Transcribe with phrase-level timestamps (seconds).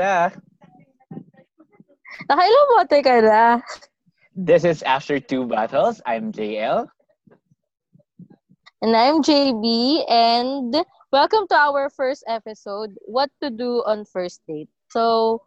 [0.00, 0.32] Kamusta?
[3.04, 3.60] Ka na?
[4.32, 6.00] This is After Two Battles.
[6.06, 6.88] I'm JL.
[8.80, 10.08] And I'm JB.
[10.08, 10.72] And
[11.12, 14.72] welcome to our first episode, What to Do on First Date.
[14.88, 15.44] So,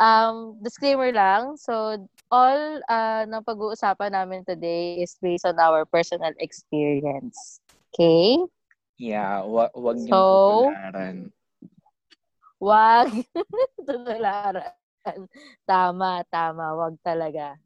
[0.00, 1.60] um, disclaimer lang.
[1.60, 7.60] So, all uh, ng pag-uusapan namin today is based on our personal experience.
[7.92, 8.40] Okay?
[8.96, 11.36] Yeah, wag, wag So, tutularan.
[12.60, 13.08] Wag.
[13.88, 14.76] Tutularan.
[15.64, 16.76] tama, tama.
[16.76, 17.56] Wag talaga.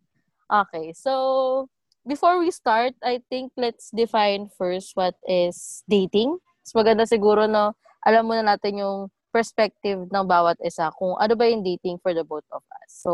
[0.47, 1.67] Okay, so
[2.06, 6.39] before we start, I think let's define first what is dating.
[6.62, 7.75] Mas maganda siguro no,
[8.06, 8.98] alam muna natin yung
[9.34, 12.89] perspective ng bawat isa kung ano ba yung dating for the both of us.
[13.03, 13.11] So,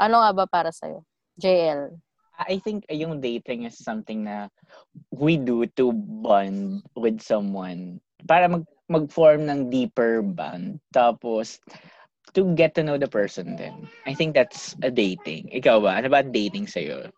[0.00, 1.04] ano nga ba para sa'yo?
[1.36, 1.92] JL.
[2.40, 4.48] I think yung dating is something na
[5.12, 10.80] we do to bond with someone para mag mag-form ng deeper bond.
[10.90, 11.60] Tapos,
[12.32, 13.86] to get to know the person din.
[14.06, 15.52] I think that's a dating.
[15.52, 16.00] Ikaw ba?
[16.00, 17.10] Ano ba dating sa'yo?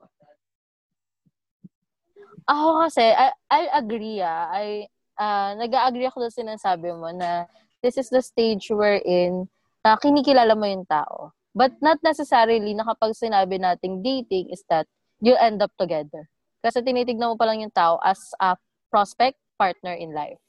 [2.44, 4.50] Ako kasi, I, I agree ah.
[4.52, 7.46] I, uh, nag-agree ako sa sinasabi mo na
[7.80, 9.48] this is the stage wherein
[9.84, 11.32] na kinikilala mo yung tao.
[11.54, 14.90] But not necessarily na kapag sinabi nating dating is that
[15.22, 16.26] you end up together.
[16.64, 18.58] Kasi tinitignan mo pa lang yung tao as a
[18.90, 20.40] prospect partner in life.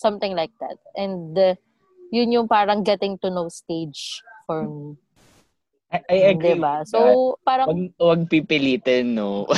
[0.00, 0.80] Something like that.
[0.96, 1.60] And uh,
[2.08, 4.96] yun yung parang getting to know stage for me.
[5.92, 6.56] I, I agree.
[6.56, 6.80] Diba?
[6.80, 6.88] that.
[6.88, 9.44] So, parang, Wag, wag pipilitin, no?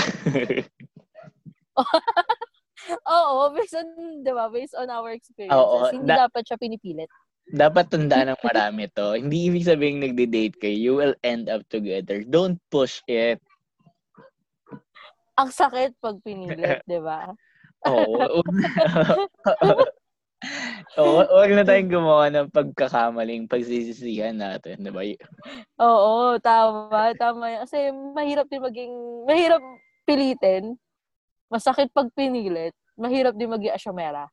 [3.14, 3.86] oo, based on,
[4.24, 7.10] di ba, based on our experiences, Oo, hindi da- dapat siya pinipilit.
[7.52, 9.14] Dapat tandaan ng marami to.
[9.14, 12.24] Hindi ibig sabihin nagde-date kayo, you will end up together.
[12.26, 13.38] Don't push it.
[15.36, 17.30] Ang sakit pag pinilit, di ba?
[17.86, 18.42] Oo.
[21.00, 25.02] Oo, wag na tayong gumawa ng pagkakamaling pagsisisihan natin, di ba?
[25.80, 27.64] Oo, tama, tama.
[27.64, 28.92] Kasi mahirap din maging,
[29.24, 29.62] mahirap
[30.04, 30.76] pilitin.
[31.48, 32.74] Masakit pag pinilit.
[32.98, 34.28] Mahirap din maging asyomera.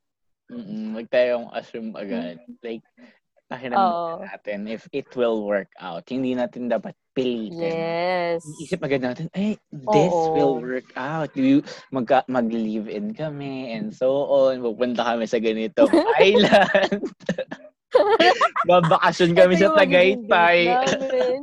[0.50, 2.42] Mm-mm, wag tayong assume agad.
[2.66, 2.82] Like,
[3.50, 3.58] Oo.
[3.58, 6.06] pakiramdaman natin if it will work out.
[6.06, 7.58] Hindi natin dapat pilitin.
[7.74, 8.46] Yes.
[8.62, 9.58] Isip agad natin, ay,
[9.90, 10.32] this Oo.
[10.32, 11.34] will work out.
[11.34, 14.62] You, magka, mag-live-in kami and so on.
[14.62, 15.90] Pupunta kami sa ganitong
[16.22, 17.10] island.
[18.70, 20.70] Babakasyon kami sa Tagaytay.
[20.70, 21.42] namin.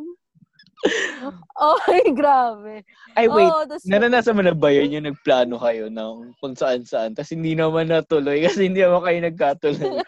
[1.59, 2.87] Ay, grabe.
[3.19, 3.51] Ay, wait.
[3.51, 7.59] Oo, tas- Naranasan mo na ba yun yung nagplano kayo ng kung saan-saan tapos hindi
[7.59, 9.99] naman natuloy kasi hindi naman kayo nagkatuloy.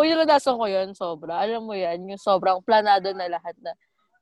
[0.00, 1.42] yung naranasan ko yun, sobra.
[1.42, 3.74] Alam mo yan, yung sobrang planado na lahat na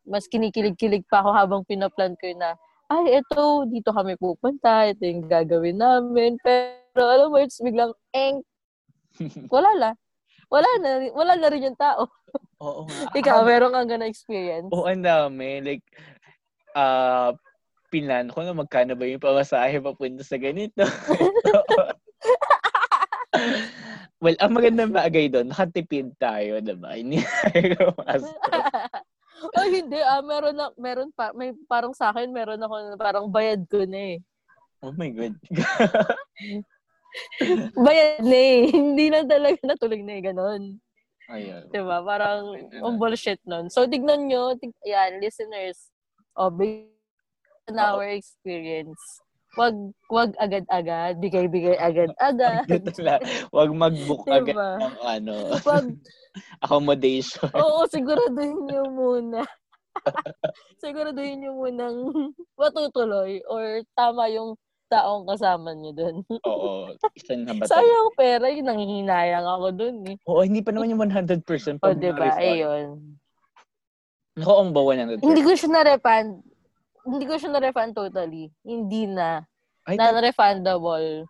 [0.08, 2.56] mas kinikilig-kilig pa ako habang pinaplan ko yun na,
[2.88, 6.40] ay, eto, dito kami pupunta, ito yung gagawin namin.
[6.40, 8.40] Pero alam mo, it's biglang, eng,
[9.52, 9.92] wala la.
[10.48, 12.08] Wala na, wala na rin yung tao.
[12.64, 13.12] Oo nga.
[13.20, 14.72] Ikaw, meron kang gana experience?
[14.72, 15.60] Oo, ang dami.
[15.60, 15.84] Like,
[16.72, 17.36] ah,
[17.92, 20.80] pinan ko na magkano ba yung pamasahe papunta sa ganito.
[24.18, 26.94] well, ang magandang bagay doon, nakatipid tayo, diba?
[26.94, 27.94] Hindi tayo
[29.58, 29.98] oh, hindi.
[30.02, 33.86] Ah, meron na, meron pa, may parang sa akin, meron ako na parang bayad ko
[33.86, 34.18] na eh.
[34.82, 35.34] Oh my God.
[37.74, 38.62] Bayad na eh.
[38.78, 40.62] Hindi na talaga natuloy na eh, ganon.
[41.28, 41.62] Ayun.
[41.72, 41.98] Diba?
[42.04, 43.68] Parang, ang bullshit nun.
[43.68, 45.92] So, tignan nyo, tig yan, listeners,
[46.38, 46.88] oh, based
[47.68, 49.20] on our experience,
[49.58, 49.76] wag
[50.08, 51.76] wag agad-agad, bigay-bigay
[53.02, 53.20] lang.
[53.50, 54.38] Huwag mag-book Diba?
[54.38, 55.34] agad ng ano,
[55.66, 55.86] wag,
[56.64, 57.50] accommodation.
[57.50, 59.42] oo, siguraduhin nyo muna.
[60.82, 61.98] siguraduhin nyo munang
[62.54, 64.54] matutuloy or tama yung
[64.88, 66.16] taong kasama nyo dun.
[66.46, 66.94] Oo.
[67.12, 67.66] Isa na ba?
[67.68, 70.16] Sayang pera, yung nanghihinayang ako dun eh.
[70.24, 71.44] Oo, hindi pa naman yung 100%
[71.82, 72.16] O, pag diba?
[72.16, 72.40] na-refund.
[72.40, 72.88] Ayun.
[74.38, 75.20] Ako ang ba 100%?
[75.20, 76.30] Hindi ko siya na-refund.
[77.08, 78.52] Hindi ko siya na-refund totally.
[78.60, 79.40] Hindi na.
[79.88, 81.24] Ay, Non-refundable.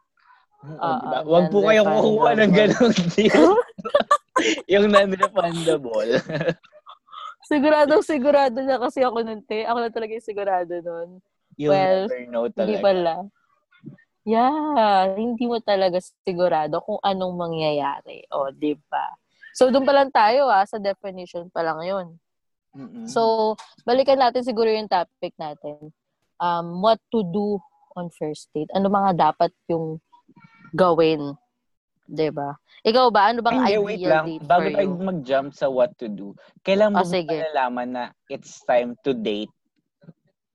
[0.59, 1.19] Oo, Ah, diba?
[1.23, 2.03] ah, Wag po kayong non-refundable.
[2.19, 3.47] kukuha ng ganong deal.
[4.75, 6.11] yung non-refundable.
[7.49, 9.65] Siguradong sigurado na kasi ako nun, te.
[9.65, 11.09] Ako na talaga yung sigurado nun.
[11.57, 12.83] You'll Well, never know Hindi talaga.
[12.83, 13.15] pala.
[14.29, 15.97] Yeah, hindi mo talaga
[16.27, 18.29] sigurado kung anong mangyayari.
[18.29, 19.09] O, di ba?
[19.57, 22.07] So, doon pa lang tayo, ah, sa definition pa lang yun.
[22.77, 23.07] Mm-mm.
[23.09, 23.55] So,
[23.85, 25.93] balikan natin siguro yung topic natin.
[26.39, 27.59] Um, what to do
[27.99, 28.71] on first date?
[28.77, 29.99] Ano mga dapat yung
[30.73, 31.35] gawin?
[32.33, 32.57] ba?
[32.87, 33.29] Ikaw ba?
[33.29, 34.25] Ano bang Hindi, ideal wait lang.
[34.25, 36.33] date Bago tayo mag-jump sa what to do,
[36.65, 37.29] kailan mo Ah, sige.
[37.29, 39.53] ba nalaman na it's time to date?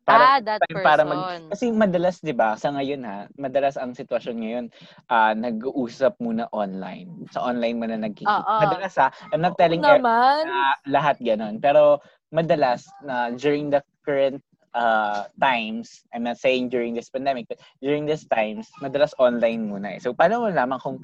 [0.04, 0.84] Para, ah, that person.
[0.84, 4.66] Para mag, kasi madalas, di ba, sa ngayon ha, madalas ang sitwasyon ngayon,
[5.08, 7.24] uh, nag-uusap muna online.
[7.32, 8.44] Sa online mo na nagkikita.
[8.44, 8.62] Uh, uh.
[8.68, 10.44] Madalas ha, I'm not telling oh, naman.
[10.44, 11.64] Uh, lahat ganon.
[11.64, 12.04] Pero
[12.36, 14.44] madalas na during the current
[14.76, 19.96] uh, times, I'm not saying during this pandemic, but during these times, madalas online muna
[19.96, 20.00] eh.
[20.04, 21.00] So, paano mo naman kung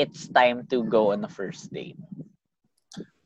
[0.00, 2.00] it's time to go on a first date?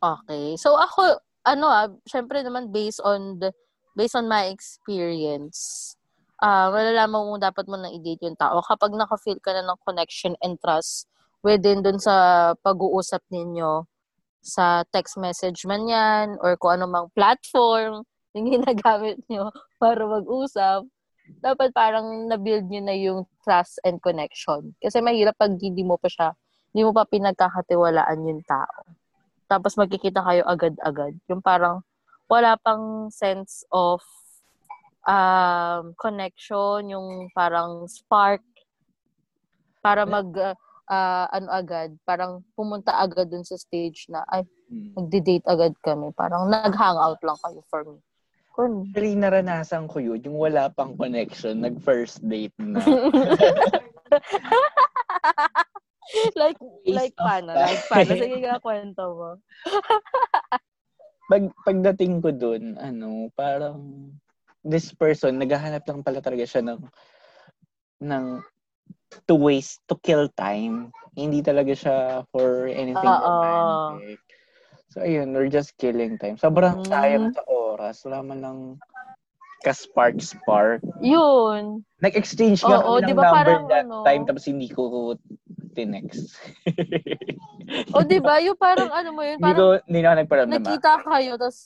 [0.03, 0.59] Okay.
[0.59, 3.55] So, ako, ano ah, syempre naman based on the
[3.97, 5.95] based on my experience,
[6.43, 10.35] uh, malalaman mo dapat mo nang i-date yung tao kapag naka-feel ka na ng connection
[10.43, 11.07] and trust
[11.45, 13.87] within dun sa pag-uusap ninyo
[14.43, 18.03] sa text message man yan or kung ano mang platform
[18.35, 20.89] yung ginagamit nyo para mag-usap,
[21.45, 24.73] dapat parang na-build nyo na yung trust and connection.
[24.81, 26.33] Kasi mahirap pag hindi mo pa siya,
[26.73, 28.89] hindi mo pa pinagkakatiwalaan yung tao.
[29.53, 31.13] Tapos magkikita kayo agad-agad.
[31.29, 31.85] Yung parang
[32.33, 34.01] wala pang sense of
[35.05, 38.41] um, connection, yung parang spark
[39.85, 40.33] para mag
[40.89, 44.97] uh, ano agad, parang pumunta agad dun sa stage na ay hmm.
[44.97, 46.09] magde-date agad kami.
[46.17, 48.01] Parang nag-hangout lang kayo for me.
[48.53, 48.89] Kun.
[48.89, 52.81] Actually, naranasan ko yun, yung wala pang connection, nag-first date na.
[56.37, 57.57] like, like paano?
[57.57, 58.13] Like paano?
[58.13, 59.31] Sige ka, kwento mo.
[61.31, 64.11] pag pagdating ko doon, ano, parang
[64.63, 66.81] this person naghahanap lang pala talaga siya ng
[68.03, 68.27] ng
[69.27, 70.91] to waste to kill time.
[71.13, 74.01] Hindi talaga siya for anything Uh-oh.
[74.01, 74.21] romantic.
[74.93, 76.37] So ayun, we're just killing time.
[76.37, 76.89] Sobrang mm.
[76.89, 78.05] sayang sa oras.
[78.05, 78.59] Wala man lang
[79.63, 80.83] ka-spark spark.
[81.01, 81.87] Yun.
[82.03, 85.15] Nag-exchange nga oh, kami ng diba number that ano, time tapos hindi ko
[85.73, 86.37] tinext.
[87.97, 88.39] o, di ba?
[88.45, 89.41] Yung parang ano mo yun?
[89.41, 90.55] Parang, hindi ko, hindi na ako nagparamdam.
[90.61, 91.59] Nagkita kayo, tapos,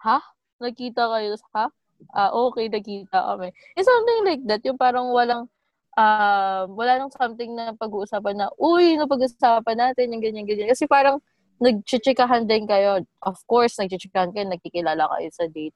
[0.00, 0.18] ha?
[0.58, 1.66] Nagkita kayo, tapos, ha?
[2.14, 3.52] Ah, okay, nagkita kami.
[3.76, 4.62] It's something like that.
[4.64, 5.50] Yung parang walang,
[5.98, 10.70] uh, wala nang something na pag-uusapan na, uy, napag-usapan natin, yung ganyan, ganyan.
[10.72, 11.20] Kasi parang,
[11.58, 13.02] nagchichikahan din kayo.
[13.22, 15.74] Of course, nagchichikahan kayo, nagkikilala kayo sa date.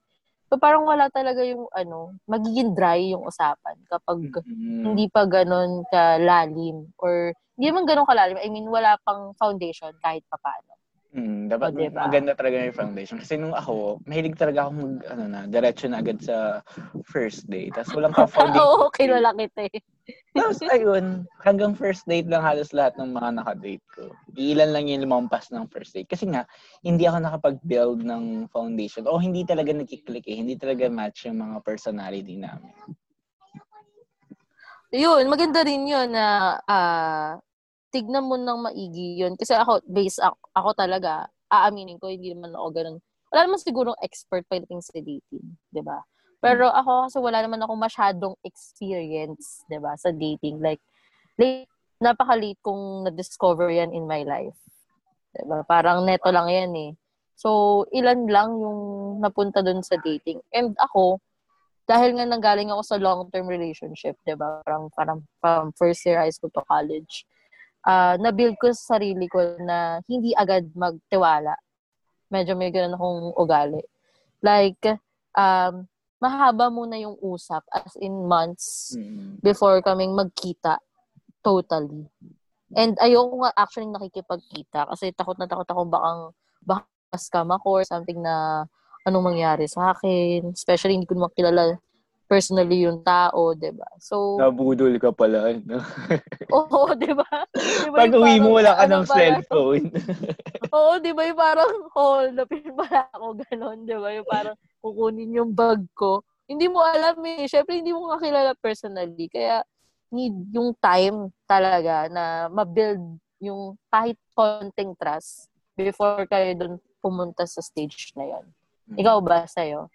[0.52, 4.84] So parang wala talaga yung ano, magiging dry yung usapan kapag mm-hmm.
[4.84, 8.37] hindi pa ganun kalalim or hindi man ganun kalalim.
[8.37, 10.76] I mean, wala pang foundation kahit pa paano.
[11.12, 12.09] Mm, dapat o, diba?
[12.09, 13.20] maganda talaga yung foundation.
[13.20, 16.64] Kasi nung ako, mahilig talaga akong mag, ano na, diretso na agad sa
[17.05, 17.76] first date.
[17.76, 18.64] Tapos walang pa foundation.
[18.64, 19.81] Oo, kilala kita eh.
[20.32, 24.17] Tapos ayun, hanggang first date lang halos lahat ng mga nakadate ko.
[24.41, 26.09] Ilan lang yung lumampas ng first date.
[26.09, 26.49] Kasi nga,
[26.81, 29.05] hindi ako nakapag-build ng foundation.
[29.05, 30.41] O hindi talaga nagkiklik eh.
[30.41, 32.73] Hindi talaga match yung mga personality namin.
[34.93, 37.37] Yun, maganda rin yun na uh,
[37.93, 39.37] tignan mo nang maigi yun.
[39.37, 42.97] Kasi ako, base ako, ako talaga, aaminin ko, hindi naman ako ganun.
[43.29, 46.00] Wala naman sigurong expert pagdating sa dating, di ba?
[46.43, 50.59] Pero ako kasi wala naman ako masyadong experience, 'di ba, sa dating.
[50.59, 50.83] Like
[51.39, 51.71] late
[52.03, 54.59] napaka-late kong na-discover yan in my life.
[55.31, 55.62] 'Di ba?
[55.62, 56.93] Parang neto lang 'yan eh.
[57.38, 58.81] So, ilan lang yung
[59.23, 60.43] napunta dun sa dating.
[60.50, 61.23] And ako,
[61.87, 64.66] dahil nga nanggaling ako sa long-term relationship, 'di ba?
[64.66, 67.23] Parang parang from first year high school to college.
[67.83, 71.59] Uh, na-build ko sa sarili ko na hindi agad magtiwala.
[72.31, 73.83] Medyo may ganun akong ugali.
[74.43, 74.99] Like,
[75.35, 75.87] um,
[76.23, 79.43] mahaba muna yung usap as in months mm-hmm.
[79.43, 80.79] before kaming magkita
[81.43, 82.07] totally.
[82.73, 86.21] And ayoko nga actually nakikipagkita kasi takot na takot ako bakang
[86.62, 88.65] baka scam ako or something na
[89.05, 90.55] anong mangyari sa akin.
[90.55, 91.77] Especially hindi ko naman kilala
[92.26, 93.88] personally yung tao, di ba?
[94.00, 95.79] So, Nabudol ka pala, no?
[96.57, 97.29] Oo, di ba?
[97.52, 99.87] Diba Pag uwi mo, wala ka ano ng cellphone.
[100.76, 101.23] oo, di ba?
[101.29, 104.09] Yung parang hold upin pala ako, ganon, di ba?
[104.17, 106.25] Yung parang kukunin yung bag ko.
[106.49, 107.45] Hindi mo alam eh.
[107.47, 109.29] Siyempre, hindi mo kakilala personally.
[109.29, 109.62] Kaya,
[110.12, 117.64] need yung time talaga na ma-build yung kahit konting trust before kayo dun pumunta sa
[117.64, 118.45] stage na yon.
[118.93, 118.97] Hmm.
[119.00, 119.88] Ikaw ba sa'yo?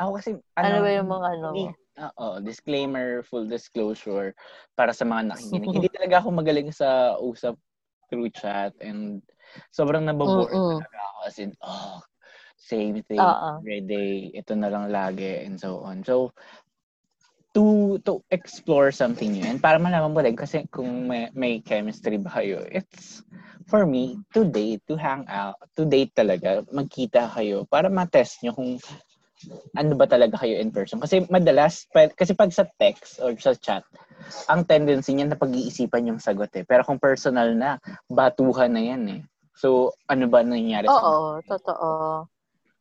[0.00, 1.48] Ako kasi, ano, ano ba yung mga ano?
[1.92, 4.32] Oo, disclaimer, full disclosure
[4.72, 5.68] para sa mga nakikinig.
[5.76, 7.60] Hindi talaga ako magaling sa usap
[8.08, 9.20] through chat and
[9.72, 12.00] sobrang nababore mm talaga ako as in, oh,
[12.56, 13.60] same thing Uh-oh.
[13.60, 16.00] every day, ito na lang lagi and so on.
[16.06, 16.32] So,
[17.52, 22.16] to to explore something new and para malaman mo din kasi kung may, may chemistry
[22.16, 23.20] ba kayo, it's
[23.68, 28.56] for me, to date, to hang out, to date talaga, magkita kayo para ma-test nyo
[28.56, 28.80] kung
[29.72, 31.00] ano ba talaga kayo in person.
[31.00, 33.82] Kasi madalas, kasi pag sa text or sa chat,
[34.46, 36.64] ang tendency niyan na pag-iisipan yung sagot eh.
[36.66, 39.20] Pero kung personal na, batuhan na yan eh.
[39.56, 41.88] So, ano ba nangyayari Oo, sa Oo, totoo.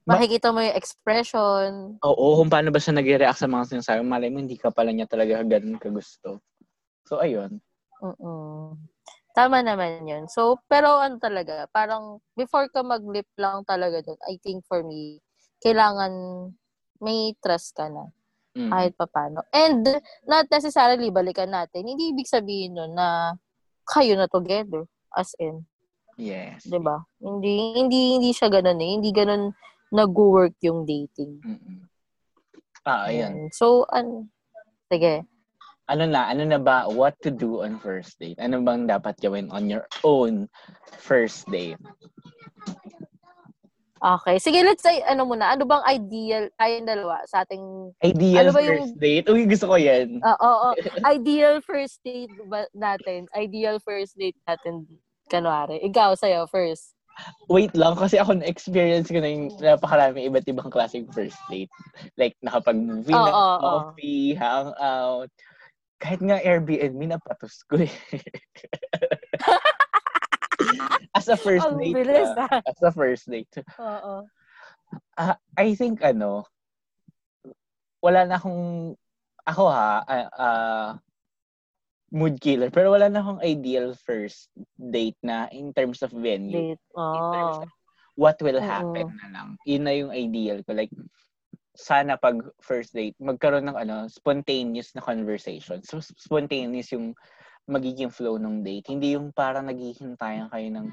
[0.08, 1.70] Ma- Makikita mo yung expression.
[2.02, 4.02] Oo, kung paano ba siya nag-react sa mga sinasabi.
[4.02, 6.42] Malay mo, hindi ka pala niya talaga ganun kagusto.
[7.06, 7.62] So, ayun.
[8.02, 8.76] Mm-mm.
[9.32, 10.26] Tama naman yun.
[10.28, 15.24] So, pero ano talaga, parang before ka mag-lip lang talaga dun, I think for me,
[15.62, 16.14] kailangan
[17.00, 18.10] may trust ka na
[18.52, 18.68] Mm.
[18.68, 19.40] kahit papano.
[19.56, 19.88] And
[20.28, 21.88] not necessarily balikan natin.
[21.88, 23.40] Hindi ibig sabihin nun na
[23.88, 24.84] kayo na together.
[25.16, 25.64] As in,
[26.20, 26.68] Yes.
[26.68, 27.00] 'di ba?
[27.24, 28.92] Hindi hindi hindi siya ganoon eh.
[29.00, 29.56] Hindi ganoon
[29.92, 31.40] nag-work yung dating.
[31.44, 31.88] Mm-mm.
[32.84, 33.08] Ah.
[33.08, 33.48] Ayan.
[33.56, 34.28] So, an
[34.92, 35.24] sige.
[35.92, 38.40] Ano na, ano na ba, what to do on first date?
[38.40, 40.48] Ano bang dapat gawin on your own
[41.00, 41.80] first date?
[44.02, 44.42] Okay.
[44.42, 48.60] Sige, let's say, ano muna, ano bang ideal, tayong dalawa sa ating, Ideal Ano ba
[48.60, 49.30] first yung- date?
[49.30, 50.18] Uy, gusto ko yan.
[50.22, 50.68] ah, oo,
[51.14, 53.30] ideal first date ba natin?
[53.32, 54.90] Ideal first date natin,
[55.30, 55.78] kanwari.
[55.86, 56.98] Ikaw, sa'yo, first.
[57.46, 61.70] Wait lang, kasi ako na-experience ko na yung napakarami iba't ibang klaseng first date.
[62.18, 63.62] Like, nakapag-movie Oo, na, oo, oo.
[63.62, 65.30] coffee, hangout.
[66.02, 67.94] Kahit nga Airbnb, napatos ko eh.
[71.22, 71.96] As a first Ang date.
[72.02, 72.50] bilis, ah.
[72.66, 73.54] As a first date.
[73.78, 74.26] Oo.
[75.14, 76.50] Ah, I think ano,
[78.02, 78.98] wala na akong,
[79.46, 80.90] ako ha, ah, ah,
[82.10, 86.74] mood killer, pero wala na akong ideal first date na in terms of venue.
[86.74, 86.84] Date.
[86.98, 87.64] In terms Oh.
[87.64, 87.72] of
[88.18, 89.50] what will happen na lang.
[89.64, 90.74] Yun na yung ideal ko.
[90.74, 90.92] Like,
[91.78, 95.80] sana pag first date, magkaroon ng ano, spontaneous na conversation.
[95.86, 97.16] So, spontaneous yung
[97.70, 98.92] magiging flow ng date.
[98.92, 100.88] Hindi yung parang naghihintayan kayo ng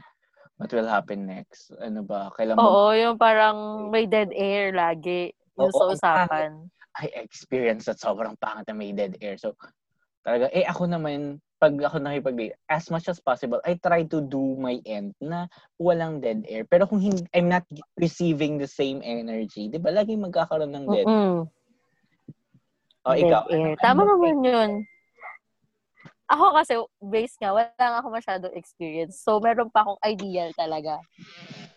[0.58, 1.70] what will happen next.
[1.78, 2.28] Ano ba?
[2.34, 5.32] Kailan ba Oo, yung parang may dead air lagi.
[5.56, 6.66] Yung Oo, sa usapan.
[6.98, 9.38] I experienced that sobrang pangit na may dead air.
[9.38, 9.54] So,
[10.26, 14.58] talaga, eh ako naman, pag ako nakipag as much as possible, I try to do
[14.58, 15.46] my end na
[15.78, 16.66] walang dead air.
[16.66, 17.62] Pero kung hindi, I'm not
[17.94, 21.46] receiving the same energy, di ba, laging magkakaroon ng dead Mm-mm.
[23.06, 23.42] O, Dead ikaw.
[23.48, 23.72] air.
[23.72, 24.70] ano- Tama ano- naman yun.
[26.28, 29.16] Ako kasi, base nga, wala nga ako masyadong experience.
[29.16, 31.00] So, meron pa akong ideal talaga.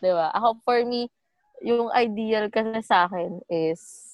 [0.04, 0.28] ba?
[0.36, 1.08] Ako, for me,
[1.64, 4.12] yung ideal kasi sa akin is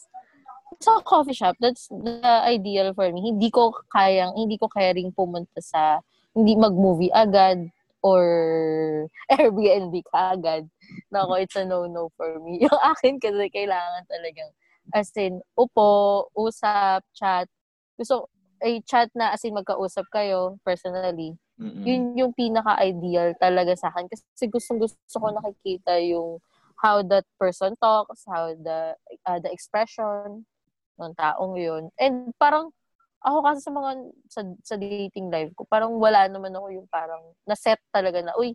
[0.77, 1.57] sa coffee shop.
[1.57, 3.33] That's the ideal for me.
[3.33, 6.03] Hindi ko kayang, hindi ko kaya ring pumunta sa,
[6.37, 7.65] hindi mag-movie agad
[8.05, 8.21] or
[9.33, 10.69] Airbnb ka agad.
[11.09, 12.61] Nako, it's a no-no for me.
[12.67, 14.53] Yung akin kasi kailangan talagang
[14.93, 17.49] as in, upo, usap, chat.
[17.97, 18.29] Gusto,
[18.63, 21.37] ay chat na as in magkausap kayo personally.
[21.57, 21.83] Mm-mm.
[21.83, 24.05] Yun yung pinaka-ideal talaga sa akin.
[24.09, 26.37] Kasi gustong gusto ko nakikita yung
[26.77, 28.93] how that person talks, how the
[29.25, 30.45] uh, the expression
[31.01, 31.89] ng taong yun.
[31.97, 32.73] And parang
[33.25, 33.91] ako kasi sa mga
[34.29, 38.53] sa, sa dating life ko, parang wala naman ako yung parang na-set talaga na, uy,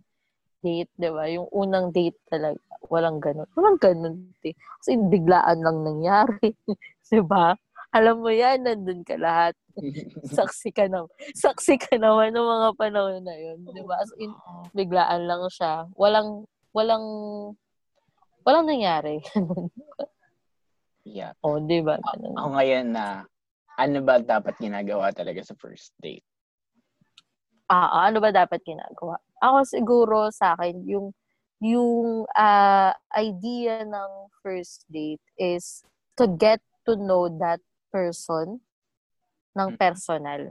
[0.62, 1.26] date, di ba?
[1.26, 2.62] Yung unang date talaga.
[2.87, 3.50] Walang ganun.
[3.59, 4.14] Walang ganun.
[4.47, 4.54] Eh.
[4.54, 6.54] Kasi biglaan lang nangyari.
[7.12, 7.52] di ba?
[7.92, 9.52] Alam mo yan, nandun ka lahat.
[10.37, 11.12] Saksi ka naman.
[11.37, 13.61] Saksi ka naman ng mga panahon na yun.
[13.68, 14.00] Di ba?
[14.00, 14.32] As in,
[14.72, 15.84] biglaan lang siya.
[15.92, 17.04] Walang, walang,
[18.49, 19.20] walang nangyari.
[21.04, 21.37] yeah.
[21.44, 22.00] o, di ba?
[22.40, 23.28] Ako ngayon na,
[23.76, 26.25] ano ba dapat ginagawa talaga sa first date?
[27.68, 29.20] Ah, ano ba dapat ginagawa?
[29.44, 31.12] Ako siguro sa akin, yung
[31.61, 35.84] yung ah, idea ng first date is
[36.16, 36.58] to get
[36.88, 37.61] to know that
[37.92, 38.64] person
[39.52, 39.78] ng Mm.
[39.78, 40.42] personal.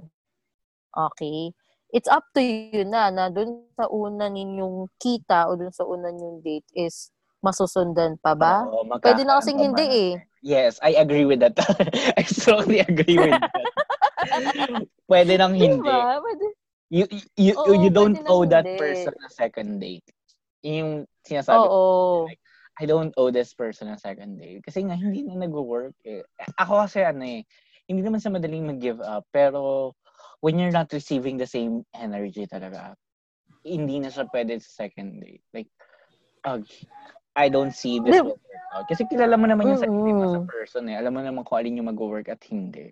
[0.93, 1.51] Okay?
[1.91, 6.07] It's up to you na, na dun sa una ninyong kita o dun sa una
[6.13, 7.11] ninyong date is
[7.43, 8.63] masusundan pa ba?
[8.69, 10.13] Oo, Pwede na kasing hindi eh.
[10.45, 11.57] Yes, I agree with that.
[12.19, 13.69] I strongly agree with that.
[15.11, 15.81] Pwede nang hindi.
[15.83, 16.21] Diba?
[16.21, 16.45] Pwede.
[16.91, 17.05] You,
[17.39, 18.79] you, Oo, you don't owe that hindi.
[18.79, 20.05] person a second date.
[20.63, 22.27] Yung sinasabi ko, Oo.
[22.79, 24.63] I don't owe this person a second date.
[24.63, 26.23] Kasi nga, hindi na nag-work eh.
[26.61, 27.43] Ako kasi ano eh,
[27.91, 29.91] hindi naman sa madaling mag-give up, pero
[30.39, 32.95] when you're not receiving the same energy talaga,
[33.67, 35.43] hindi na siya pwede sa second date.
[35.53, 35.69] Like,
[36.47, 36.65] ugh,
[37.35, 38.85] I don't see this will work out.
[38.87, 40.95] Kasi kilala mo naman yung sarili mo sa person eh.
[40.99, 42.91] Alam mo naman kung alin yung mag-work at hindi.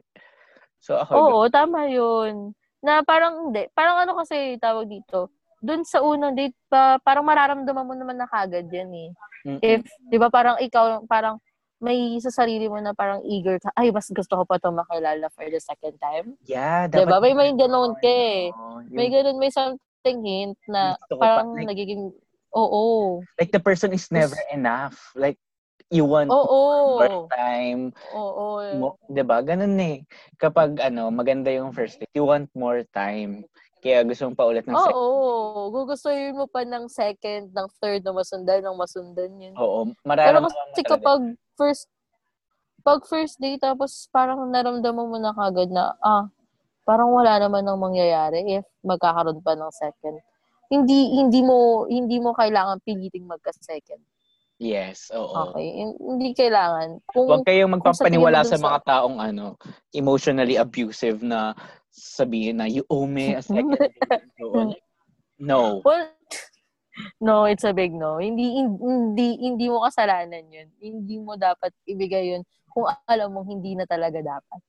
[0.80, 2.56] So ako, Oo, tama yun.
[2.80, 3.68] Na parang hindi.
[3.76, 5.28] Parang ano kasi tawag dito.
[5.60, 9.10] Doon sa unang date, pa, parang mararamdaman mo naman na kagad yan eh.
[9.46, 9.60] mm-mm.
[9.60, 11.40] If, di ba parang ikaw, parang
[11.80, 15.32] may sa sarili mo na parang eager ka, ay, mas gusto ko pa ito makilala
[15.32, 16.36] for the second time.
[16.44, 17.24] yeah, Di ba?
[17.24, 17.96] May may ganun.
[17.96, 18.52] ka eh.
[18.92, 22.12] May ganun, may something hint na ko pa, parang like- nagiging,
[22.52, 23.20] oo.
[23.40, 25.00] like the person is never enough.
[25.16, 25.40] Like
[25.90, 27.00] you want Oo.
[27.02, 27.96] more time.
[28.14, 28.62] Oo.
[28.78, 29.42] Mo, 'di ba?
[29.42, 30.06] Ganun eh.
[30.38, 33.48] Kapag ano, maganda yung first date, you want more time.
[33.80, 34.96] Kaya gusto mong paulit ng second.
[34.96, 35.72] Oo.
[35.72, 39.54] Gugustuhin mo pa ng second, ng third na masundan, ng masundan yun.
[39.56, 39.88] Oo.
[39.88, 41.22] Pero Mararamdaman mo kasi kapag
[41.56, 41.88] first
[42.80, 46.32] pag first date tapos parang naramdaman mo na kagad na ah
[46.88, 50.20] parang wala naman nang mangyayari if magkakaroon pa ng second.
[50.72, 54.00] Hindi hindi mo hindi mo kailangan piliting magka-second.
[54.60, 55.56] Yes, oo.
[55.56, 57.00] Okay, hin- hindi kailangan.
[57.08, 59.56] Kung Huwag kayong magpapaniwala sa sa- mga taong ano,
[59.96, 61.56] emotionally abusive na
[62.00, 64.40] sabihin na you owe me a second date.
[64.40, 64.72] Oo.
[65.40, 65.84] No.
[65.84, 66.08] well,
[67.28, 68.20] no, it's a big no.
[68.20, 70.68] Hindi hindi hindi mo kasalanan 'yun.
[70.80, 74.60] Hindi mo dapat ibigay 'yun kung alam mong hindi na talaga dapat.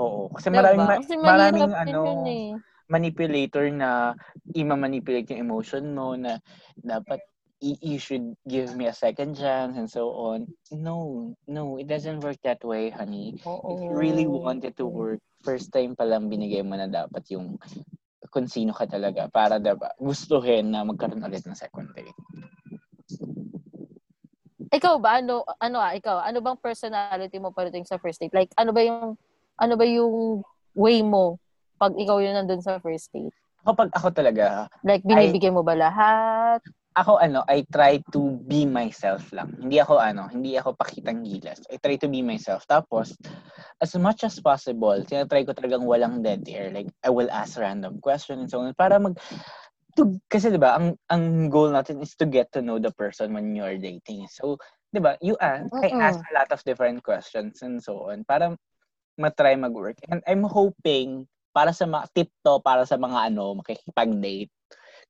[0.00, 0.32] Oo.
[0.32, 0.56] Kasi Diba?
[0.64, 2.50] maraming, ma- Kasi maraming ano, yun eh.
[2.88, 4.16] manipulator na
[4.56, 6.40] ima-manipulate yung emotion mo na
[6.80, 7.20] dapat
[7.62, 10.50] you should give me a second chance and so on.
[10.74, 13.38] No, no, it doesn't work that way, honey.
[13.46, 13.78] Oo.
[13.78, 17.26] If you really want it to work, first time pa lang binigay mo na dapat
[17.34, 17.58] yung
[18.32, 22.16] kung sino ka talaga para diba, gustuhin na magkaroon ulit ng second date.
[24.72, 28.32] Ikaw ba ano ano ah, ikaw, ano bang personality mo pagdating sa first date?
[28.32, 29.20] Like ano ba yung
[29.60, 30.40] ano ba yung
[30.72, 31.36] way mo
[31.76, 33.36] pag ikaw yun nandun sa first date?
[33.62, 36.64] Kapag ako talaga, Like binibigay mo ba lahat?
[36.92, 39.56] Ako ano, I try to be myself lang.
[39.56, 41.64] Hindi ako ano, hindi ako pakitang gilas.
[41.72, 42.68] I try to be myself.
[42.68, 43.16] Tapos,
[43.80, 46.68] as much as possible, tinatry ko talagang walang dead air.
[46.68, 48.76] Like, I will ask random questions and so on.
[48.76, 49.16] Para mag,
[49.96, 53.32] to, kasi 'di ba ang ang goal natin is to get to know the person
[53.36, 54.24] when you are dating.
[54.28, 54.56] So,
[54.92, 58.56] 'di ba, you ask, I ask a lot of different questions and so on para
[59.20, 60.00] matry mag-work.
[60.08, 64.52] And I'm hoping para sa mga tip to para sa mga ano makikipag-date.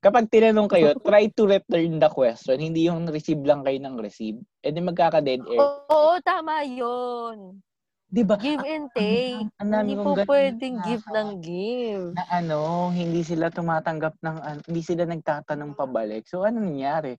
[0.03, 2.59] Kapag tinanong kayo, try to return the question.
[2.59, 4.35] Hindi yung receive lang kayo ng receive.
[4.59, 5.63] E di magkaka-dead air.
[5.63, 7.63] Oo, tama yun.
[8.13, 8.35] Di ba?
[8.37, 9.47] Give and take.
[9.57, 12.07] ang dami Hindi po pwedeng na- give ng give.
[12.13, 12.59] Na ano,
[12.91, 16.27] hindi sila tumatanggap ng, an- hindi sila nagtatanong pabalik.
[16.27, 17.15] So, ano nangyari?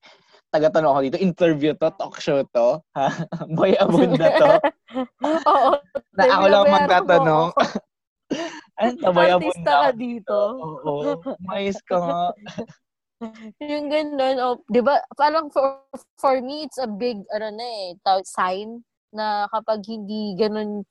[0.52, 3.08] Taga-tanong ako dito, interview to, talk show to, ha?
[3.56, 4.50] Boy Abunda to,
[5.26, 5.80] Oo.
[6.14, 7.48] na ako lang magtatanong.
[8.78, 10.38] ano to, Boy Artista ka dito.
[10.58, 12.22] Oo, mais ka nga.
[13.62, 15.00] Yung ganun, oh, 'di ba?
[15.16, 15.86] Parang for
[16.18, 18.82] for me it's a big ano na eh, sign
[19.14, 20.82] na kapag hindi ganun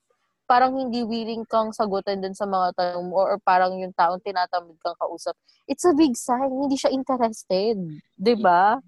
[0.48, 4.76] parang hindi willing kang sagutin dun sa mga tanong mo or parang yung taong tinatamad
[4.84, 5.36] kang kausap.
[5.68, 7.80] It's a big sign, hindi siya interested.
[8.16, 8.80] 'Di ba?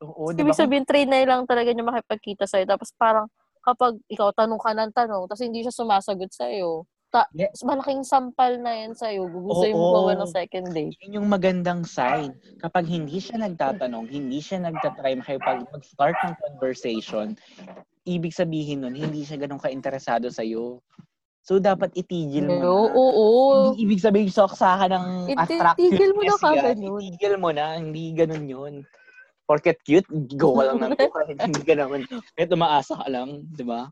[0.00, 0.48] Oo, di ba?
[0.48, 2.64] Ibig sabihin, try na lang talaga niya makipagkita sa'yo.
[2.64, 3.28] Tapos parang,
[3.60, 7.50] kapag ikaw tanong ka ng tanong, tapos hindi siya sumasagot sa'yo, ta- Yeah.
[7.60, 9.26] malaking sampal na yan sa'yo.
[9.26, 9.94] Gugustuhin mo Oo.
[10.00, 10.94] gawa ng second date.
[11.00, 12.30] Yun yung magandang sign.
[12.56, 17.34] Kapag hindi siya nagtatanong, hindi siya nagtatry makipag mag-start ng conversation,
[18.04, 20.78] ibig sabihin nun, hindi siya ganun ka-interesado sa'yo.
[21.40, 22.94] So, dapat itigil mo Oo, na.
[22.94, 23.26] oo.
[23.72, 26.38] Hindi ibig sabihin saksa ka ng Iti- attractiveness tigil mo na yan.
[26.38, 27.00] kagad yun.
[27.00, 27.66] Itigil mo na.
[27.74, 28.74] Hindi ganun yun.
[29.42, 31.10] Porket cute, go ka lang ng go.
[31.34, 32.06] Hindi ka naman.
[32.30, 33.90] Kahit umaasa ka lang, di ba?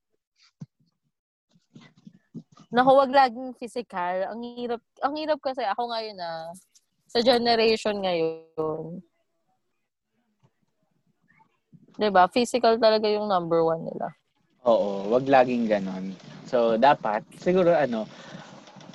[2.68, 4.28] Naku, wag laging physical.
[4.28, 6.52] Ang hirap, ang hirap kasi ako ngayon na
[7.08, 9.00] sa generation ngayon.
[11.96, 12.28] 'Di ba?
[12.28, 14.12] Physical talaga yung number one nila.
[14.68, 16.12] Oo, wag laging ganun.
[16.44, 18.04] So, dapat, siguro ano,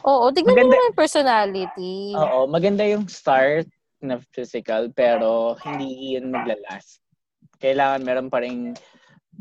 [0.04, 1.96] Oo, tignan mo Maganda- naman yung personality.
[2.14, 3.66] Oo, maganda yung start
[4.04, 7.00] na physical pero hindi yun maglalast.
[7.58, 8.76] Kailangan meron pa rin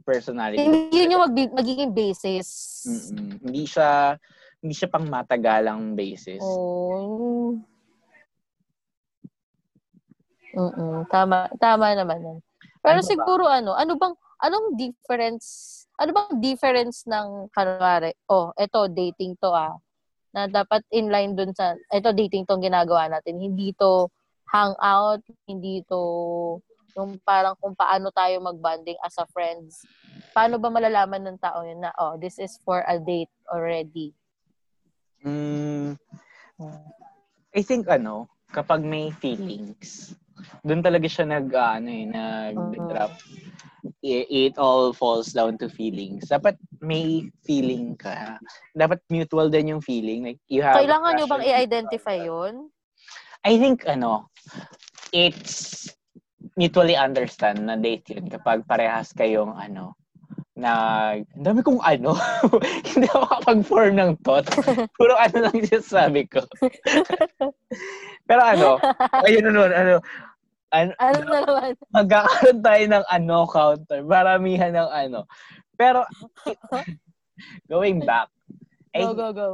[0.02, 0.60] personality.
[0.60, 2.48] Hindi yun yung mag- magiging basis.
[2.86, 3.40] Mm-mm.
[3.46, 4.18] Hindi siya
[4.62, 6.38] hindi siya pang matagalang basis.
[6.38, 7.58] Oh.
[10.52, 12.38] Mm Tama, tama naman yan.
[12.82, 13.10] Pero Ano ba?
[13.10, 15.46] siguro ano, ano bang, anong difference,
[15.96, 19.78] ano bang difference ng, kanwari, oh, eto, dating to ah,
[20.34, 24.10] na dapat inline dun sa, eto, dating tong ginagawa natin, hindi to
[24.50, 26.02] hangout, hindi to,
[26.96, 29.84] yung parang kung paano tayo magbanding as a friends.
[30.32, 34.12] Paano ba malalaman ng tao yun na, oh, this is for a date already?
[35.24, 35.96] Mm,
[37.52, 40.16] I think ano, kapag may feelings,
[40.64, 43.12] doon talaga siya nag ah, ano eh, nag-drop.
[44.02, 46.30] It, it all falls down to feelings.
[46.30, 48.38] Dapat may feeling ka.
[48.74, 50.26] Dapat mutual din yung feeling.
[50.26, 52.70] Like you have Kailangan nyo bang i-identify yun?
[53.42, 54.30] I think ano,
[55.10, 55.86] it's
[56.54, 59.94] mutually understand na date yun kapag parehas kayong ano,
[60.52, 60.70] na,
[61.16, 62.12] ang dami kong ano,
[62.92, 64.46] hindi ako makapag-form ng thought.
[65.00, 66.44] Puro ano lang yung sabi ko.
[68.28, 68.76] Pero ano,
[69.24, 69.98] ayun nun, ano,
[70.72, 71.72] ano, Ano na naman?
[71.92, 75.20] magkakaroon tayo ng ano counter, maramihan ng ano.
[75.76, 76.04] Pero,
[77.66, 78.28] going back,
[78.92, 79.48] Go, I- go, go.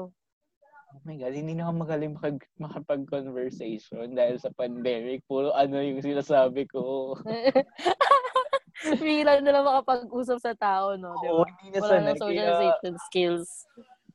[1.09, 5.25] My God, hindi na ako magaling makag, makapag-conversation dahil sa pandemic.
[5.25, 7.17] Puro ano yung sinasabi ko.
[9.01, 11.17] Bihira na lang makapag-usap sa tao, no?
[11.17, 11.51] Oo, ba?
[11.59, 12.05] hindi na Wala sanay.
[12.05, 13.49] nang Kaya, socialization skills.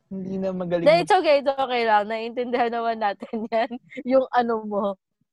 [0.07, 0.85] hindi na magaling.
[0.85, 2.05] It's okay, it's okay lang.
[2.07, 3.69] Naiintindihan naman natin yan.
[4.05, 4.83] Yung ano mo.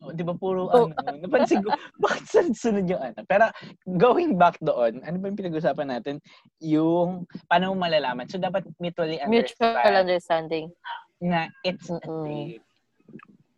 [0.01, 0.89] Oh, di ba puro Oh.
[0.89, 1.69] ano, napansin ko,
[2.03, 3.21] bakit sunod-sunod yung ano?
[3.29, 3.53] Pero
[4.01, 6.25] going back doon, ano ba yung pinag-usapan natin?
[6.59, 8.25] Yung, paano mo malalaman?
[8.25, 10.73] So, dapat mutually Mutual understand understanding.
[11.21, 11.87] Na it's
[12.25, 12.65] date.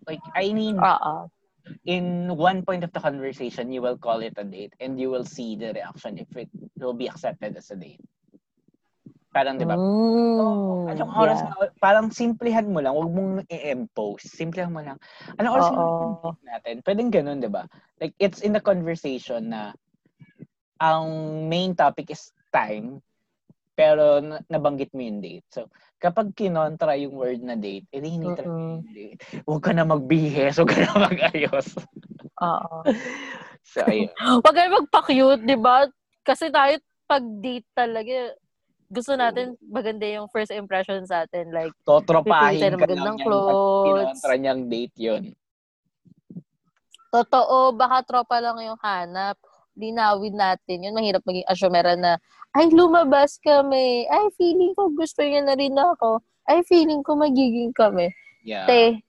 [0.06, 1.30] Like, I mean, Oo.
[1.86, 5.24] in one point of the conversation, you will call it a date and you will
[5.24, 8.02] see the reaction if it will be accepted as a date.
[9.32, 9.78] Parang, di ba?
[9.78, 11.56] Mm, Anong oras yeah.
[11.56, 14.28] na, parang simplihan mo lang, huwag mong i-impose.
[14.28, 15.00] Simplihan mo lang.
[15.40, 15.80] Anong oras na
[16.44, 16.84] natin?
[16.84, 17.64] Pwedeng ganun, di ba?
[17.96, 19.72] Like, it's in the conversation na
[20.76, 21.08] ang
[21.48, 23.00] main topic is time,
[23.72, 25.48] pero na- nabanggit mo yung date.
[25.48, 28.82] So, kapag kinontra yung word na date, edi hindi talaga Mm-mm.
[28.82, 29.18] yung date.
[29.46, 31.66] Huwag ka na magbihes, huwag ka na mag-ayos.
[32.42, 32.76] Oo.
[33.62, 34.10] So, ayun.
[34.18, 35.86] Huwag kayo magpa-cute, di ba?
[36.26, 38.34] Kasi tayo, pag date talaga,
[38.90, 41.48] gusto natin maganda yung first impression sa atin.
[41.54, 43.32] Like, Totropahin ka lang yan
[43.86, 45.22] kinontra niyang date yun.
[47.14, 49.38] totoo, baka tropa lang yung hanap.
[49.74, 50.92] Linawin natin yun.
[50.92, 52.20] Mahirap maging asyomera na,
[52.52, 54.04] ay, lumabas kami.
[54.06, 56.20] Ay, feeling ko gusto niya na rin ako.
[56.44, 58.12] Ay, feeling ko magiging kami.
[58.44, 58.66] Yeah.
[58.68, 59.00] Te,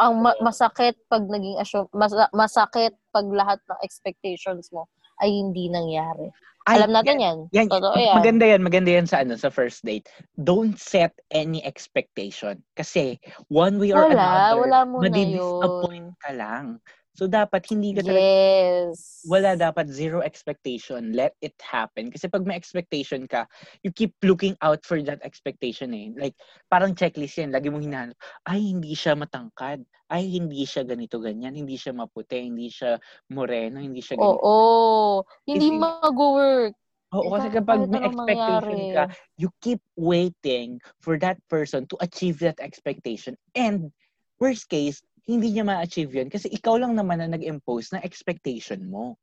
[0.00, 4.88] ang ma- masakit pag naging asyo, mas- masakit pag lahat ng expectations mo
[5.20, 6.32] ay hindi nangyari.
[6.64, 7.38] Ay, Alam natin yan.
[7.52, 8.16] Yan, Totoo yan.
[8.16, 10.08] maganda yan, maganda yan sa ano sa first date.
[10.36, 13.16] Don't set any expectation kasi
[13.48, 16.20] one way or Wala, another, wala muna madi-disappoint yun.
[16.20, 16.64] ka lang.
[17.10, 19.26] So dapat hindi ka talaga Yes.
[19.26, 21.10] wala dapat zero expectation.
[21.12, 22.08] Let it happen.
[22.08, 23.50] Kasi pag may expectation ka,
[23.82, 26.14] you keep looking out for that expectation eh.
[26.14, 26.38] Like,
[26.70, 27.50] parang checklist yan.
[27.50, 29.82] Lagi mong hinahanap, ay, hindi siya matangkad.
[30.06, 31.54] Ay, hindi siya ganito, ganyan.
[31.54, 32.46] Hindi siya maputi.
[32.46, 32.96] Hindi siya
[33.30, 33.82] moreno.
[33.82, 34.38] Hindi siya ganito.
[34.40, 35.22] Oo.
[35.44, 36.74] Hindi Kasi- mag-work.
[37.10, 38.94] Oo, Eh, kasi kapag may anong expectation mangyari.
[38.94, 43.34] ka, you keep waiting for that person to achieve that expectation.
[43.58, 43.90] And,
[44.38, 49.18] worst case, hindi niya ma-achieve yun kasi ikaw lang naman na nag-impose na expectation mo.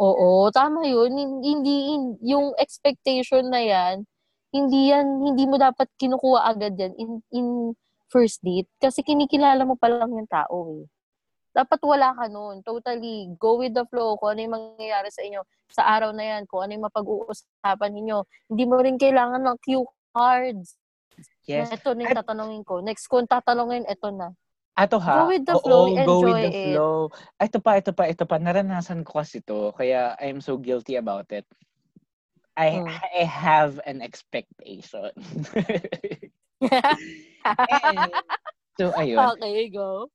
[0.00, 1.12] Oo, tama yun.
[1.12, 4.08] Hin- Hindi, hin- yung expectation na yan,
[4.50, 7.46] hindi yan, hindi mo dapat kinukuha agad yan in, in
[8.08, 8.66] first date.
[8.80, 10.88] Kasi kinikilala mo pa lang yung tao eh.
[11.50, 12.62] Dapat wala ka nun.
[12.62, 14.14] Totally, go with the flow.
[14.18, 18.18] Kung ano yung mangyayari sa inyo sa araw na yan, kung ano yung mapag-uusapan ninyo.
[18.50, 20.78] Hindi mo rin kailangan ng cue cards.
[21.46, 21.70] Yes.
[21.70, 22.82] Na ito na yung tatanungin ko.
[22.82, 24.30] Next, kung tatanungin, ito na.
[24.80, 25.28] Ato ha?
[25.28, 26.64] Go with the Oo, flow, go with enjoy the it.
[26.72, 26.96] flow.
[27.36, 28.40] Ito pa, ito pa, ito pa.
[28.40, 29.76] Naranasan ko kasi to.
[29.76, 31.44] Kaya I'm so guilty about it.
[32.56, 32.88] I Hmm.
[32.88, 35.12] I have an expectation.
[36.64, 38.12] And,
[38.80, 39.36] so, ayun.
[39.36, 40.08] okay, go.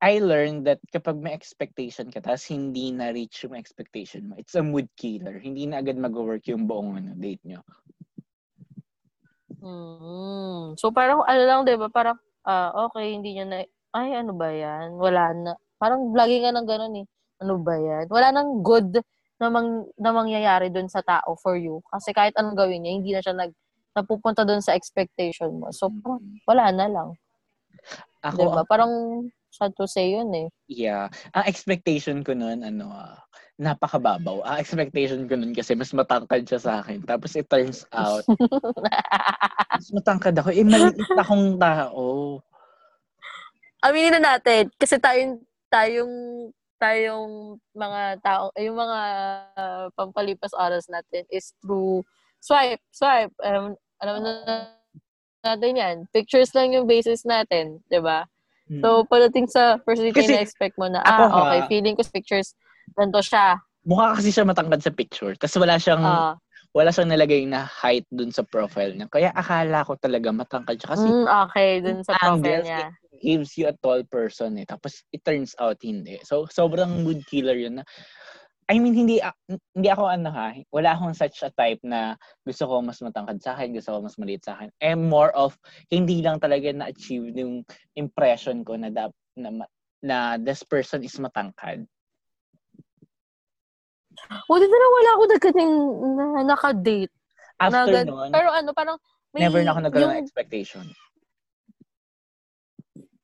[0.00, 4.64] I learned that kapag may expectation ka, tapos hindi na-reach yung expectation mo, it's a
[4.64, 5.36] mood killer.
[5.36, 7.60] Hindi na agad mag-work yung buong ano, date nyo.
[9.60, 10.80] Mm.
[10.80, 11.92] So, parang, ano lang, di ba?
[11.92, 12.16] Parang,
[12.48, 13.58] ah, okay, hindi niya na,
[13.94, 14.94] ay, ano ba yan?
[14.96, 15.52] Wala na.
[15.80, 17.06] Parang, lagi nga ng ganun eh.
[17.40, 18.06] Ano ba yan?
[18.06, 19.00] Wala nang good
[19.40, 21.80] na, mang, na mangyayari dun sa tao for you.
[21.90, 23.52] Kasi kahit anong gawin niya, hindi na siya nag,
[23.96, 25.72] napupunta dun sa expectation mo.
[25.74, 27.08] So, parang, wala na lang.
[28.22, 28.62] Ako, Di ba?
[28.68, 28.92] Parang,
[29.50, 30.46] sad to say yun eh.
[30.70, 31.10] yeah.
[31.34, 33.18] Ang expectation ko nun, ano, ah,
[33.60, 34.40] napakababaw.
[34.46, 37.04] Ang expectation ko nun kasi mas matangkad siya sa akin.
[37.04, 38.24] Tapos it turns out,
[39.76, 40.48] mas matangkad ako.
[40.48, 42.40] Eh, maliit akong tao.
[43.84, 45.40] Aminin na natin kasi tayong
[45.72, 46.14] tayong
[46.80, 49.00] tayong mga tao yung mga
[49.56, 52.04] uh, pampalipas oras natin is through
[52.40, 53.32] swipe swipe.
[53.44, 54.32] Um, alam na
[55.44, 55.96] natin yan.
[56.12, 58.24] Pictures lang yung basis natin 'di ba?
[58.70, 58.80] Hmm.
[58.86, 62.06] so pagdating sa first date Kasi, na expect mo na ah ha, okay feeling ko
[62.06, 62.54] sa pictures
[62.94, 63.58] ganito siya.
[63.82, 65.32] Mukha kasi siya matangkad sa picture.
[65.40, 66.36] Tapos wala siyang, ah
[66.70, 69.10] wala siyang nalagay na height dun sa profile niya.
[69.10, 70.90] Kaya akala ko talaga matangkad siya.
[70.94, 74.66] Kasi mm, okay dun sa profile niya it gives you a tall person eh.
[74.66, 76.22] Tapos it turns out hindi.
[76.22, 77.84] So sobrang mood killer yun na
[78.70, 82.14] I mean hindi a- hindi ako ano ha, wala akong such a type na
[82.46, 84.70] gusto ko mas matangkad sa akin, gusto ko mas maliit sa akin.
[84.78, 85.58] I'm more of
[85.90, 87.66] hindi lang talaga na-achieve yung
[87.98, 89.66] impression ko na dap, na
[90.06, 91.82] na this person is matangkad.
[94.46, 95.72] Buti na lang wala ako na ganyan
[96.14, 97.12] na naka-date.
[97.56, 98.96] After na, nun, pero ano, parang
[99.30, 100.84] may, never na ako nagkaroon ng yung- expectation.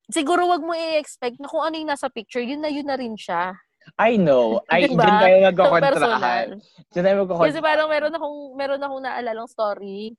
[0.06, 3.18] siguro wag mo i-expect na kung ano yung nasa picture, yun na yun na rin
[3.18, 3.52] siya.
[3.98, 4.58] I know.
[4.72, 5.02] Ay, Diba?
[5.02, 5.36] dyan tayo
[5.78, 6.46] personal.
[6.90, 7.62] Dyan tayo Kasi magkakontrahan.
[7.62, 10.14] parang meron akong, meron akong naalalang story.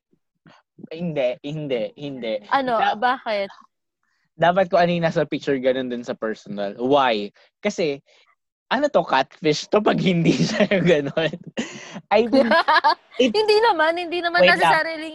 [0.88, 2.34] Hindi, hindi, hindi.
[2.48, 3.52] Ano, Da- bakit?
[4.38, 6.78] Dapat ko ano yung nasa picture, ganun din sa personal.
[6.78, 7.34] Why?
[7.58, 8.06] Kasi,
[8.68, 11.34] ano to, catfish to pag hindi sa'yo ganun.
[12.12, 12.48] I mean,
[13.24, 14.60] It- hindi naman, hindi naman Wait lang.
[14.60, 15.14] necessarily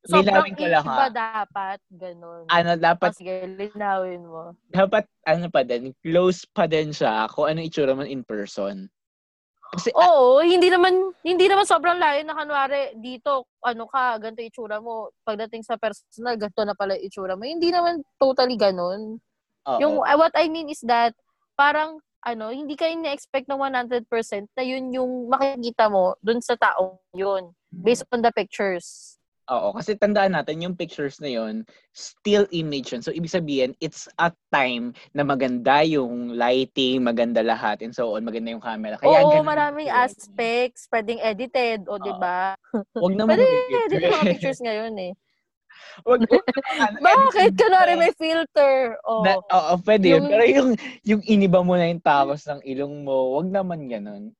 [0.00, 1.78] sobrang ko lang, iba dapat.
[1.92, 2.44] Ganun.
[2.48, 4.56] ano, dapat, sige, linawin mo.
[4.72, 8.88] dapat, ano pa din, close pa din siya kung ano itsura mo in person.
[9.70, 14.82] Kasi, Oo, hindi naman hindi naman sobrang layo na kanwari dito ano ka, ganito itsura
[14.82, 15.14] mo.
[15.22, 17.46] Pagdating sa personal, ganito na pala itsura mo.
[17.46, 19.22] Hindi naman totally ganun.
[19.62, 19.78] oo.
[19.78, 21.14] Yung uh, what I mean is that
[21.54, 24.04] parang ano, hindi ka na-expect ng 100%
[24.56, 29.16] na yun yung makikita mo dun sa taong yun based on the pictures.
[29.50, 33.02] Oo, kasi tandaan natin, yung pictures na yon still image yun.
[33.02, 38.22] So, ibig sabihin, it's a time na maganda yung lighting, maganda lahat, and so on,
[38.22, 38.94] maganda yung camera.
[38.94, 39.98] Kaya Oo, ganun maraming yun.
[40.06, 42.54] aspects, pwedeng edited, o di ba?
[42.94, 43.90] Huwag Pwede mag-edit.
[43.90, 45.12] edit yung mga pictures ngayon eh.
[46.06, 47.52] Wag, wag Bakit?
[47.56, 48.96] Kunwari may filter.
[49.04, 49.22] Oh.
[49.22, 50.16] Na, oo, pwede.
[50.16, 50.70] Yung- Pero yung,
[51.04, 54.32] yung iniba mo na yung takos ng ilong mo, wag naman ganun.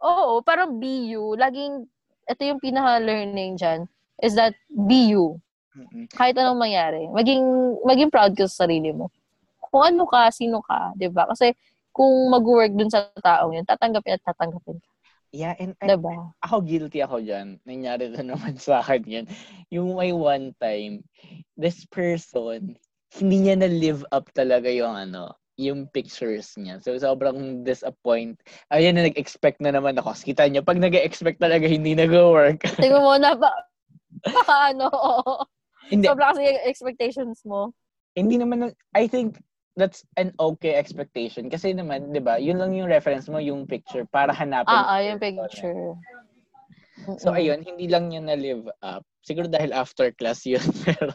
[0.00, 1.34] Oo, parang be you.
[1.34, 1.88] Laging,
[2.26, 3.88] ito yung pinaka-learning dyan,
[4.20, 5.40] is that be you.
[5.76, 6.08] Mm-mm.
[6.12, 7.04] Kahit anong mangyari.
[7.12, 7.44] Maging,
[7.84, 9.12] maging proud ka sa sarili mo.
[9.60, 11.28] Kung ano ka, sino ka, di ba?
[11.28, 11.52] Kasi
[11.92, 14.90] kung mag-work dun sa taong yun, tatanggapin at tatanggapin ka.
[15.36, 16.32] Yeah, and I, ba?
[16.40, 17.60] ako guilty ako dyan.
[17.68, 19.26] Nangyari na naman sa akin yan.
[19.68, 21.04] Yung may one time,
[21.60, 22.80] this person,
[23.12, 26.80] hindi niya na-live up talaga yung ano, yung pictures niya.
[26.80, 28.40] So, sobrang disappoint.
[28.72, 30.16] Ayun na, nag-expect na naman ako.
[30.24, 32.64] Kita niyo, pag nag-expect talaga, hindi nag-work.
[32.80, 33.52] Tingnan mo na ba,
[34.24, 34.88] baka ano,
[35.92, 37.76] hindi, sobra kasi expectations mo.
[38.16, 39.36] hindi naman, na- I think,
[39.76, 41.52] that's an okay expectation.
[41.52, 44.72] Kasi naman, di ba, yun lang yung reference mo, yung picture, para hanapin.
[44.72, 45.94] Ah, ah, yung picture.
[47.20, 49.04] So, ayun, hindi lang niya na-live up.
[49.20, 51.12] Siguro dahil after class yun, pero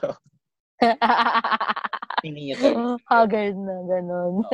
[2.26, 2.58] hindi niya.
[3.10, 4.46] Haggard na, ganun.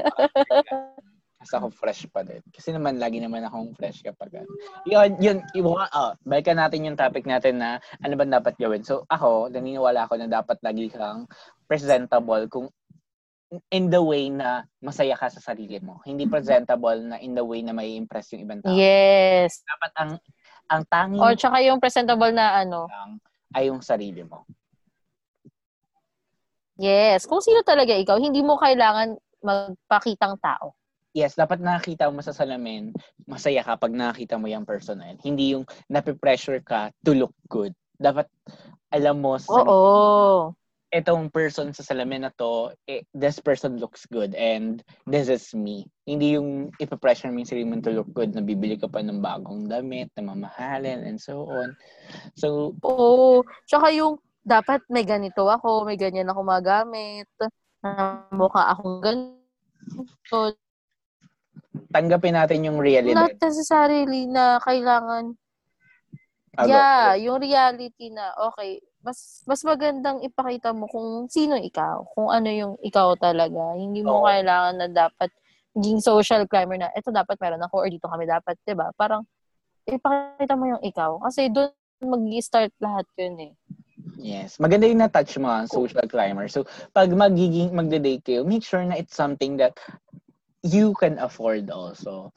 [1.37, 2.41] Kasi ako fresh pa din.
[2.49, 4.51] Kasi naman, lagi naman akong fresh kapag ano.
[4.87, 8.87] Yun, yun, iwa, oh, balikan natin yung topic natin na ano ba dapat gawin.
[8.87, 11.27] So, ako, naniniwala ako na dapat lagi kang
[11.67, 12.71] presentable kung
[13.71, 16.03] in the way na masaya ka sa sarili mo.
[16.03, 18.75] Hindi presentable na in the way na may impress yung ibang tao.
[18.75, 19.63] Yes.
[19.63, 20.11] Dapat ang
[20.67, 22.91] ang tanging Or tsaka yung presentable na ano.
[23.55, 24.43] ay yung sarili mo.
[26.75, 27.23] Yes.
[27.23, 30.75] Kung sino talaga ikaw, hindi mo kailangan magpakitang tao.
[31.15, 32.93] Yes, dapat nakakita mo sa salamin,
[33.25, 35.19] masaya ka pag nakakita mo yung person na yun.
[35.25, 37.73] Hindi yung napipressure ka to look good.
[37.97, 38.29] Dapat
[38.93, 40.53] alam mo sa Oo.
[40.91, 45.83] Itong person sa salamin na to, eh, this person looks good and this is me.
[46.07, 49.19] Hindi yung ipapressure mo yung sarili mo to look good na bibili ka pa ng
[49.19, 51.75] bagong damit na mamahalin and so on.
[52.39, 53.43] So, Oo.
[53.67, 57.27] Tsaka yung dapat may ganito ako, may ganyan ako magamit,
[57.83, 60.55] na mukha akong ganito.
[61.91, 63.15] tanggapin natin yung reality.
[63.15, 65.35] Not necessarily na kailangan
[66.57, 66.73] Alo.
[66.73, 72.51] Yeah, yung reality na, okay, mas mas magandang ipakita mo kung sino ikaw, kung ano
[72.51, 73.79] yung ikaw talaga.
[73.79, 74.27] Hindi mo Oo.
[74.27, 75.31] kailangan na dapat
[75.71, 78.91] maging social climber na, ito dapat meron ako or dito kami dapat, 'di ba?
[78.99, 79.23] Parang
[79.87, 81.71] ipakita mo yung ikaw kasi doon
[82.03, 83.53] mag-start lahat yun eh.
[84.17, 84.57] Yes.
[84.57, 86.49] Maganda yung na-touch mo, ang social climber.
[86.49, 89.77] So, pag magiging, magde-date kayo, make sure na it's something that
[90.65, 92.33] you can afford also.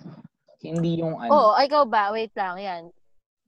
[0.61, 1.33] Hindi yung ano.
[1.33, 2.13] Oo, ikaw ba?
[2.13, 2.83] Wait lang, yan.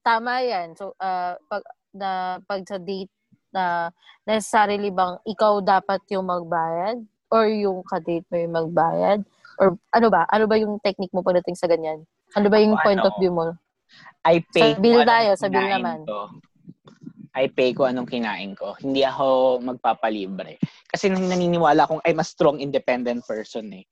[0.00, 0.72] Tama yan.
[0.76, 1.60] So, uh, pag,
[1.92, 3.12] na, pag sa date
[3.52, 3.92] na
[4.24, 9.20] necessarily bang ikaw dapat yung magbayad or yung ka-date mo yung magbayad?
[9.60, 10.24] Or ano ba?
[10.32, 12.04] Ano ba yung technique mo pagdating sa ganyan?
[12.32, 13.52] Ano ba yung Ako, point ano, of view mo?
[14.24, 16.08] I pay Sa bill tayo, sa bill naman.
[16.08, 16.32] Ko.
[17.32, 18.76] I pay ko anong kinain ko.
[18.80, 20.60] Hindi ako magpapalibre.
[20.88, 23.84] Kasi nan- naniniwala akong I'm a strong, independent person eh.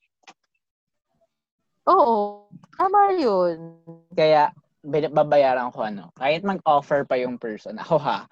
[1.88, 2.48] Oo.
[2.76, 3.80] Tama yun.
[4.12, 4.52] Kaya,
[4.84, 6.08] babayaran ko ano.
[6.16, 7.76] Kahit mag-offer pa yung person.
[7.76, 8.24] Ako ha,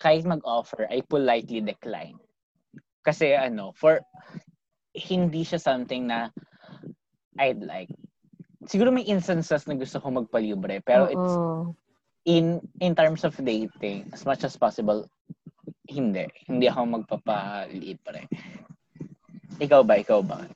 [0.00, 2.16] kahit mag-offer, I politely decline.
[3.04, 4.00] Kasi ano, for,
[4.94, 6.30] hindi siya something na
[7.36, 7.90] I'd like.
[8.64, 10.80] Siguro may instances na gusto ko magpalibre.
[10.80, 11.74] Pero it's Oo.
[12.24, 15.04] in in terms of dating, as much as possible,
[15.90, 16.24] hindi.
[16.48, 18.24] Hindi ako magpapalibre.
[19.60, 19.94] Ikaw ba?
[20.00, 20.48] Ikaw ba?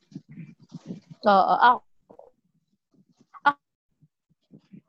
[1.28, 1.54] Oo.
[1.60, 1.88] Ako.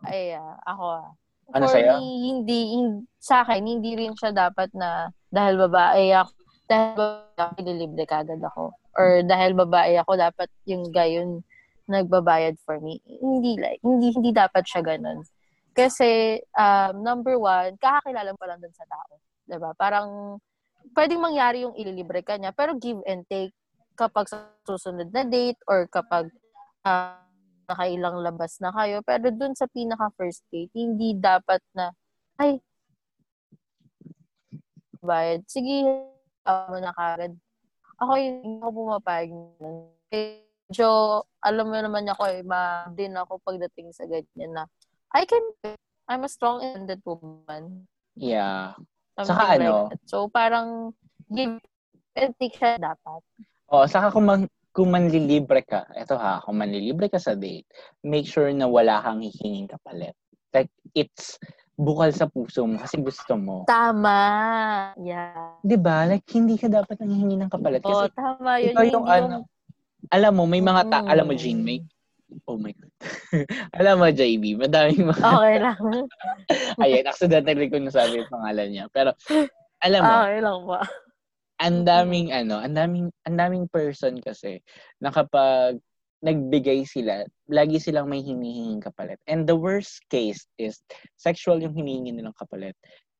[0.05, 1.07] Ay, ah, ako ah.
[1.49, 1.97] Ano For sa'yo?
[1.97, 6.31] me, hindi, hin- sa akin, hindi rin siya dapat na dahil babae ako,
[6.69, 8.63] dahil babae ako, ililibre kagad ako.
[8.93, 11.41] Or dahil babae ako, dapat yung gayon
[11.89, 13.01] nagbabayad for me.
[13.01, 15.25] Hindi like, hindi, hindi dapat siya ganun.
[15.73, 19.17] Kasi, um, number one, kakakilala pa lang dun sa tao.
[19.49, 20.37] ba Parang,
[20.93, 23.53] pwedeng mangyari yung ililibre ka niya, pero give and take
[23.97, 26.31] kapag sa susunod na date or kapag
[26.87, 27.19] uh,
[27.69, 29.05] nakailang labas na kayo.
[29.05, 31.93] Pero dun sa pinaka first date, hindi dapat na,
[32.41, 32.57] ay,
[34.99, 35.45] bayad.
[35.45, 35.85] Sige,
[36.43, 37.37] ako na kagad.
[38.01, 39.93] Ako yung ako pumapayag nun.
[40.09, 40.89] Medyo,
[41.45, 44.63] alam mo naman ako eh, ma din ako pagdating sa ganyan na,
[45.13, 45.45] I can,
[46.09, 47.85] I'm a strong-ended woman.
[48.17, 48.73] Yeah.
[49.13, 50.01] Something saka like ano, that.
[50.09, 50.97] So, parang,
[51.29, 51.61] give
[52.17, 53.21] and take siya dapat.
[53.69, 57.67] Oo, saka kung, man, kung manlilibre ka, eto ha, kung manlilibre ka sa date,
[57.99, 60.15] make sure na wala kang hihinging kapalit.
[60.55, 61.35] Like, it's
[61.75, 63.67] bukal sa puso mo kasi gusto mo.
[63.67, 64.19] Tama.
[64.99, 65.59] Yeah.
[65.63, 66.07] 'Di ba?
[66.07, 68.75] Like hindi ka dapat nanghihingi ng kapalit kasi oh, tama yun.
[68.75, 69.35] Ikaw yung ano,
[70.11, 71.11] alam mo, may mga ta- mm.
[71.11, 71.83] alam mo, Jean, may
[72.45, 72.93] Oh my God.
[73.81, 75.17] alam mo, JB, madaming mga...
[75.33, 75.81] Okay lang.
[76.85, 78.85] Ayan, accidentally ko nasabi yung pangalan niya.
[78.93, 79.17] Pero,
[79.81, 80.81] alam mo, okay lang pa
[81.59, 84.63] ang daming ano, ang daming ang daming person kasi
[85.03, 85.77] na kapag
[86.19, 89.19] nagbigay sila, lagi silang may hinihinging kapalit.
[89.27, 90.83] And the worst case is
[91.15, 92.75] sexual yung hinihingi nilang kapalit.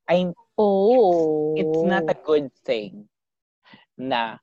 [0.08, 1.56] I'm oh.
[1.56, 3.08] It's not a good thing
[3.96, 4.40] na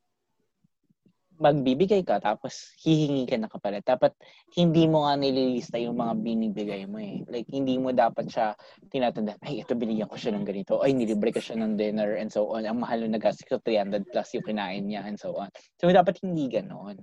[1.36, 3.84] magbibigay ka tapos hihingi ka ng kapalit.
[3.84, 4.16] Dapat
[4.56, 7.20] hindi mo nga nililista yung mga binibigay mo eh.
[7.28, 8.56] Like, hindi mo dapat siya
[8.88, 10.80] tinatanda, ay, ito binigyan ko siya ng ganito.
[10.80, 12.64] Ay, nilibre ko siya ng dinner and so on.
[12.64, 15.52] Ang mahal na nagastos ko 300 plus yung kinain niya and so on.
[15.76, 17.00] So, dapat hindi ganon.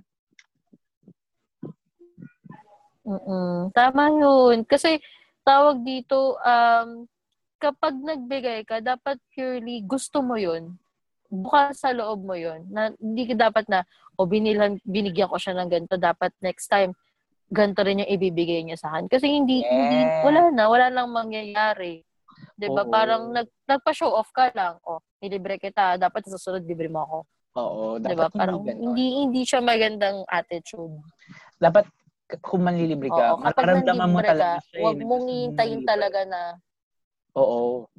[3.06, 3.70] Mm-mm.
[3.70, 4.66] Tama yun.
[4.66, 4.98] Kasi,
[5.46, 7.06] tawag dito, um,
[7.62, 10.74] kapag nagbigay ka, dapat purely gusto mo yun
[11.42, 13.82] bukas sa loob mo yon na hindi ka dapat na
[14.14, 16.94] o binilhan binigyan ko siya ng ganito dapat next time
[17.50, 19.74] ganito rin yung ibibigay niya sa akin kasi hindi, yeah.
[19.74, 22.06] hindi wala na wala nang mangyayari
[22.54, 26.86] 'di ba parang nag nagpa-show off ka lang oh nilibre kita dapat sa susunod libre
[26.86, 27.18] mo ako
[27.58, 28.26] oo dapat diba?
[28.30, 30.94] parang hindi, hindi hindi siya magandang attitude
[31.58, 31.86] dapat
[32.40, 34.80] kung manlilibre ka, Oo, makaramdaman mo talaga ka, siya.
[34.80, 36.40] Huwag eh, mong hintayin talaga na
[37.36, 37.90] Oo.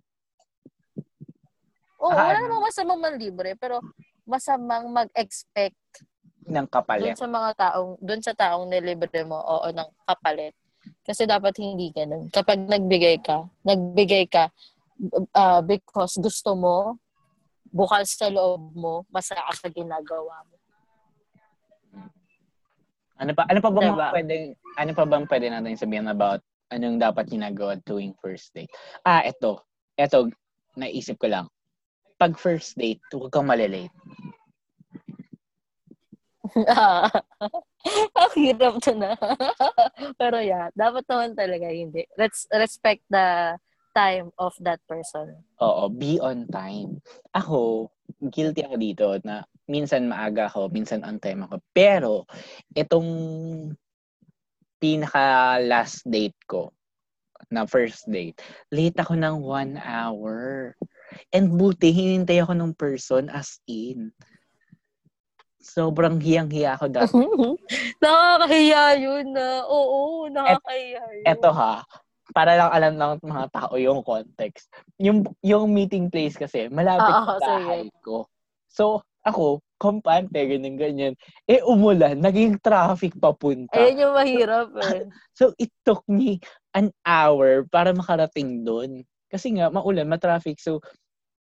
[2.05, 3.81] Oo, oh, wala namang masamang manlibre, pero
[4.29, 6.05] masamang mag-expect
[6.45, 7.17] ng kapalit.
[7.17, 10.53] Doon sa mga taong, doon sa taong nilibre mo, oo, ng kapalit.
[11.01, 12.29] Kasi dapat hindi ganun.
[12.29, 14.53] Kapag nagbigay ka, nagbigay ka
[15.33, 17.01] uh, because gusto mo,
[17.73, 20.55] bukal sa loob mo, masaya ka sa ginagawa mo.
[23.15, 24.09] Ano pa ano pa ba diba?
[24.11, 28.69] pwedeng ano pa bang pwede natin sabihin about anong dapat ginagawa tuwing first date?
[29.07, 29.63] Ah, eto.
[29.95, 30.27] Eto,
[30.75, 31.47] naisip ko lang
[32.15, 33.91] pag first date, huwag kang malilate.
[38.15, 39.17] Ang hirap to na.
[40.21, 42.07] Pero yeah, dapat naman talaga hindi.
[42.15, 43.59] Let's respect the
[43.95, 45.35] time of that person.
[45.63, 46.99] Oo, be on time.
[47.31, 47.89] Ako,
[48.31, 51.55] guilty ako dito na minsan maaga ako, minsan on time ako.
[51.71, 52.13] Pero,
[52.75, 53.09] itong
[54.79, 56.75] pinaka last date ko,
[57.51, 58.39] na first date,
[58.71, 60.73] late ako ng one hour.
[61.33, 64.11] And buti, hinintay ako ng person as in.
[65.65, 67.13] Sobrang hiyang-hiya ako dati.
[68.03, 69.65] nakakahiya yun na.
[69.65, 71.25] Oo, nakakahiya yun.
[71.25, 71.81] Eto ha,
[72.33, 74.69] para lang alam ng mga tao yung context.
[75.01, 78.29] Yung yung meeting place kasi, malapit ah, sa bahay ko.
[78.69, 81.13] So, ako, kampante, ganyan, ganyan.
[81.49, 83.73] Eh, umulan, naging traffic papunta.
[83.73, 85.09] Ayun yung mahirap eh.
[85.37, 86.37] so, it took me
[86.77, 89.01] an hour para makarating doon.
[89.31, 90.61] Kasi nga, maulan, matraffic.
[90.61, 90.79] So,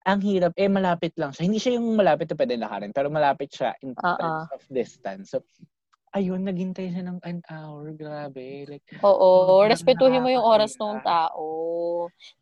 [0.05, 1.49] ang hirap, eh malapit lang siya.
[1.49, 4.17] Hindi siya yung malapit na pwede lakarin, pero malapit siya in uh-uh.
[4.21, 5.33] terms of distance.
[5.33, 5.41] So,
[6.13, 7.91] ayun, naghintay siya ng an hour.
[7.97, 8.69] Grabe.
[8.69, 11.45] Like, Oo, respetuhin mo yung oras ng tao.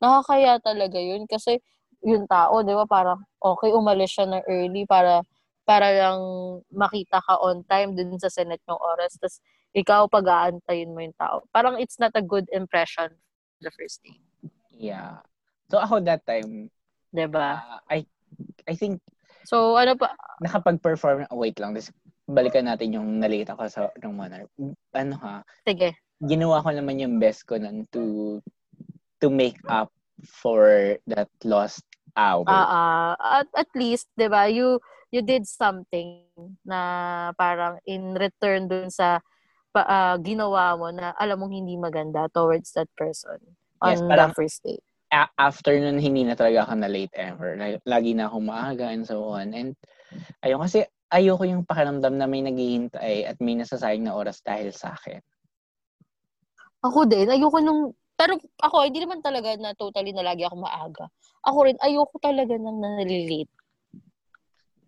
[0.03, 1.63] Nakakaya talaga yun kasi
[2.03, 5.23] yung tao, di ba, parang okay, umalis siya na early para
[5.63, 6.21] para lang
[6.75, 9.15] makita ka on time dun sa Senate ng oras.
[9.15, 9.39] Tapos,
[9.71, 11.47] ikaw pag-aantayin mo yung tao.
[11.55, 13.09] Parang it's not a good impression
[13.63, 14.19] the first day.
[14.75, 15.23] Yeah.
[15.71, 16.69] So, ako that time,
[17.13, 17.61] 'Di ba?
[17.61, 17.99] Uh, I
[18.67, 19.05] I think
[19.43, 20.15] So, ano pa?
[20.43, 21.91] Nakapag-perform, oh, wait lang, this,
[22.31, 24.51] balikan natin yung nalita ko sa ng Monarch.
[24.95, 25.43] Ano ha?
[25.67, 25.99] Sige.
[26.23, 28.39] Ginawa ko naman yung best ko nun to
[29.19, 29.91] to make up
[30.23, 31.83] for that lost
[32.15, 32.47] hour.
[32.47, 34.47] Ah, uh, uh, at, at least, 'di ba?
[34.47, 34.79] You
[35.11, 36.23] you did something
[36.63, 36.79] na
[37.35, 39.19] parang in return dun sa
[39.75, 43.39] uh, ginawa mo na alam mong hindi maganda towards that person
[43.83, 47.13] on yes, parang, the first date a- after nun, hindi na talaga ako na late
[47.15, 47.55] ever.
[47.85, 49.53] Lagi na akong maaga and so on.
[49.53, 49.77] And
[50.41, 54.97] ayun, kasi ayoko yung pakiramdam na may naghihintay at may nasasayang na oras dahil sa
[54.97, 55.21] akin.
[56.83, 61.07] Ako din, ayoko nung, pero ako, hindi naman talaga na totally na lagi ako maaga.
[61.47, 63.53] Ako rin, ayoko talaga nang nalilate.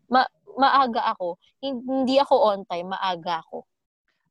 [0.09, 1.39] Ma maaga ako.
[1.61, 3.67] Hindi ako on time, maaga ako.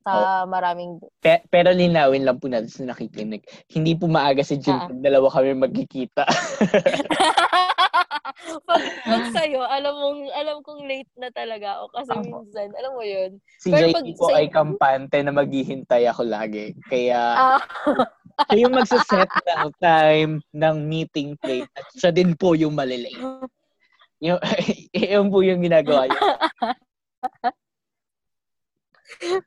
[0.04, 0.52] Sa oh.
[0.52, 1.00] maraming...
[1.24, 3.44] Pe- pero linawin lang po natin sa nakikinig.
[3.72, 4.92] Hindi po maaga si Jim ah.
[4.92, 6.28] dalawa kami magkikita.
[8.68, 12.22] pag, pag sa'yo, alam mong, alam kong late na talaga ako kasi oh.
[12.22, 13.32] minsan, alam mo yun.
[13.60, 16.76] Si Pero JP po ay kampante na maghihintay ako lagi.
[16.92, 17.20] Kaya,
[17.58, 17.62] ah.
[18.50, 23.20] siya yung magsaset ng time ng meeting place at siya din po yung malilate.
[24.20, 24.40] Yung,
[24.96, 26.22] yung po yung ginagawa niya.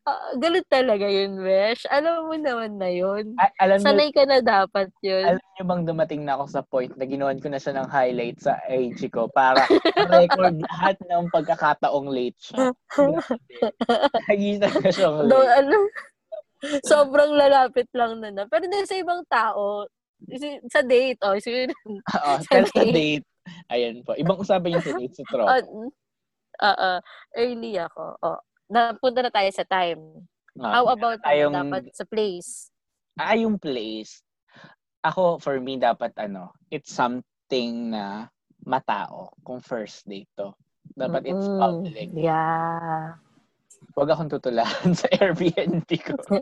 [0.07, 1.85] Uh, ganun talaga yun, Besh.
[1.91, 3.35] Alam mo naman na yun.
[3.39, 5.25] A- alam Sanay ka na dapat yun.
[5.25, 8.39] Alam niyo bang dumating na ako sa point na ginawan ko na siya ng highlight
[8.41, 9.65] sa IG ko para
[10.11, 12.73] record lahat ng pagkakataong late siya.
[14.29, 15.33] Nagisa na siyang late.
[15.33, 15.77] Do, ano,
[16.85, 18.43] sobrang lalapit lang na na.
[18.49, 19.87] Pero din sa ibang tao,
[20.73, 21.73] sa date, oh, siguro,
[22.17, 22.95] Oo, sa, sa date.
[22.95, 23.27] date.
[23.71, 24.19] Ayan po.
[24.19, 25.63] Ibang usapan yung sa date sa tropa.
[26.57, 26.99] Uh, uh,
[27.37, 28.17] early ako.
[28.25, 30.01] Oh napunta na tayo sa time.
[30.57, 32.73] Ah, How about tayong, dapat sa place?
[33.17, 34.25] Ah, yung place.
[35.05, 38.27] Ako, for me, dapat ano, it's something na
[38.65, 40.51] matao kung first date to.
[40.97, 41.39] Dapat mm-hmm.
[41.39, 42.09] it's public.
[42.17, 43.21] Yeah.
[43.95, 46.17] Huwag akong tutulahan sa Airbnb ko.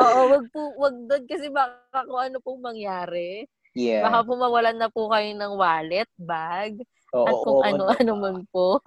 [0.00, 3.46] Oo, wag po, wag doon kasi baka kung ano pong mangyari.
[3.76, 4.02] Yeah.
[4.04, 6.82] Baka po mawalan na po kayo ng wallet, bag,
[7.14, 8.82] oo, at kung ano-ano man po.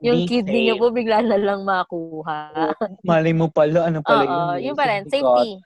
[0.00, 2.54] Yung Be kidney niyo po bigla na lang makuha.
[2.54, 4.72] Oh, malay mo pala, ano pala Oo, yun.
[4.72, 5.58] yung pala, safety.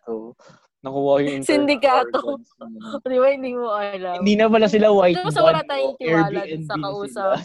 [0.84, 2.36] Nakuha yung Sindikato.
[3.08, 4.20] Di ba, hindi mo alam.
[4.20, 7.40] Hindi na pala sila white Diba, so wala tayong tiwala sa kausap.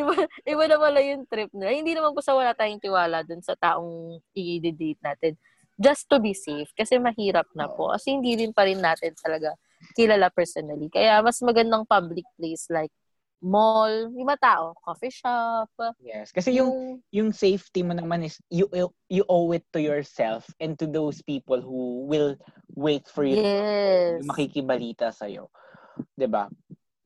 [0.00, 1.72] iba, iba na pala yung trip na.
[1.72, 5.40] Hindi naman po sa wala tayong tiwala dun sa taong i-date natin.
[5.80, 6.68] Just to be safe.
[6.76, 7.96] Kasi mahirap na po.
[7.96, 9.56] Kasi hindi din pa rin natin talaga
[9.96, 10.92] kilala personally.
[10.92, 12.92] Kaya mas magandang public place like
[13.40, 15.72] mall, yung mga tao, coffee shop.
[16.04, 18.68] Yes, kasi yung yung safety mo naman is you
[19.08, 22.36] you owe it to yourself and to those people who will
[22.76, 24.20] wait for you yes.
[24.20, 25.48] to makikibalita sa iyo.
[26.16, 26.52] 'Di ba?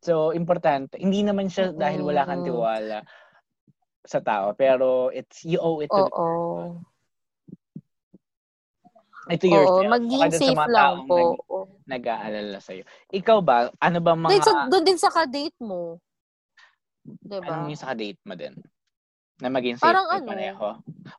[0.04, 1.00] So, importante.
[1.00, 3.00] Hindi naman siya dahil wala kang tiwala
[4.04, 6.76] sa tao, pero it's you owe it to Oo.
[9.32, 9.80] ito yourself.
[9.80, 11.40] Oo, maging safe lang po.
[11.88, 12.84] Nag, nag-aalala sa'yo.
[13.08, 14.36] Ikaw ba, ano ba mga...
[14.36, 15.96] Doon sa, doon din sa ka-date mo.
[17.04, 17.52] Diba?
[17.52, 18.56] Ano yung sa date mo din?
[19.42, 20.24] Na maging safe Parang ano?
[20.24, 20.66] pareho.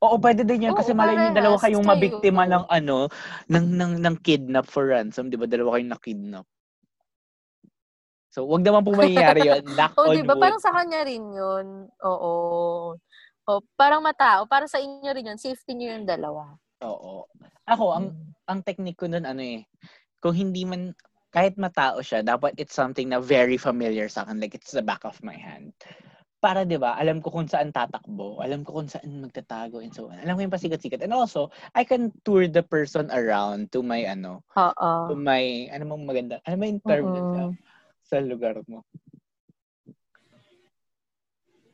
[0.01, 0.73] Oo, pwede din yan.
[0.73, 3.11] Oo, kasi malay niyo dalawa kayong mabiktima ng ano,
[3.51, 5.29] ng, ng, ng kidnap for ransom.
[5.29, 5.45] Di ba?
[5.45, 6.45] Dalawa kayong na-kidnap.
[8.35, 9.63] So, wag naman po mangyayari yun.
[9.79, 10.35] Knock oh, di ba?
[10.35, 11.87] Parang sa kanya rin yun.
[12.03, 12.33] Oo.
[13.45, 14.43] Oh, parang matao.
[14.49, 15.39] Para sa inyo rin yun.
[15.39, 16.55] Safety niyo yung dalawa.
[16.83, 17.31] Oo.
[17.65, 18.49] Ako, ang hmm.
[18.51, 19.65] ang technique ko nun, ano eh,
[20.21, 20.93] kung hindi man,
[21.35, 24.39] kahit matao siya, dapat it's something na very familiar sa akin.
[24.39, 25.75] Like, it's the back of my hand.
[26.39, 28.39] Para, di ba, alam ko kung saan tatakbo.
[28.39, 30.15] Alam ko kung saan magtatago and so on.
[30.23, 31.03] Alam ko yung pasikat-sikat.
[31.03, 35.11] And also, I can tour the person around to my, ano, Uh-oh.
[35.11, 37.51] to my, ano mong maganda, ano yung term uh
[38.05, 38.85] sa lugar mo?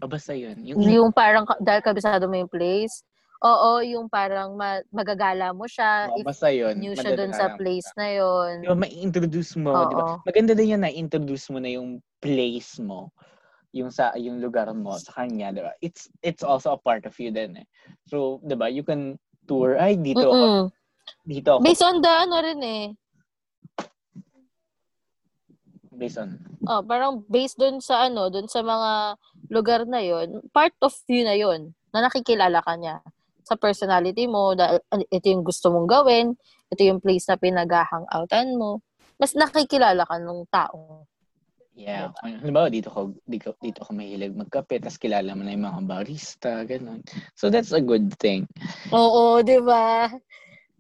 [0.01, 0.64] O basta yun.
[0.64, 3.03] Yung, yung parang, dahil kabisado mo yung place,
[3.41, 6.13] Oo, yung parang ma- magagala mo siya.
[6.13, 6.77] Oh, basta yun.
[6.77, 8.61] New siya dun sa place na yun.
[8.61, 10.21] Diba, ma-introduce mo, di ba?
[10.21, 13.09] Maganda din yan na introduce mo na yung place mo
[13.71, 15.71] yung sa yung lugar mo sa kanya, 'di ba?
[15.79, 17.67] It's it's also a part of you then eh.
[18.03, 18.67] So, 'di ba?
[18.67, 19.15] You can
[19.47, 20.67] tour ay dito Mm-mm.
[20.67, 20.75] ako.
[21.23, 21.63] Dito ako.
[21.63, 22.85] Based on the ano rin eh.
[25.95, 26.35] Based on.
[26.67, 29.15] Oh, parang based doon sa ano, doon sa mga
[29.47, 32.99] lugar na 'yon, part of you na 'yon na nakikilala ka niya
[33.43, 34.79] sa personality mo, dahil
[35.09, 36.33] ito yung gusto mong gawin,
[36.71, 38.79] ito yung place na pinag-hangoutan mo,
[39.19, 41.05] mas nakikilala ka ng tao.
[41.71, 42.11] Yeah.
[42.19, 42.41] Diba?
[42.43, 46.51] Halimbawa, dito ko, dito, dito ko mahilig magkape, tapos kilala mo na yung mga barista,
[46.67, 47.01] ganun.
[47.33, 48.45] So, that's a good thing.
[48.91, 50.11] Oo, di ba?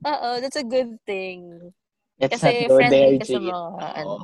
[0.05, 1.57] Oo, that's a good thing.
[2.21, 4.15] Let's kasi friendly ka sa mga, ano.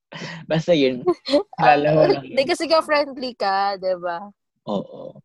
[0.50, 1.04] Basta yun.
[1.56, 4.28] Kilala mo lang Hindi kasi ka friendly ka, di ba?
[4.68, 5.16] Oo.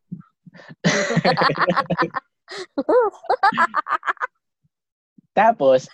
[5.39, 5.87] Tapos,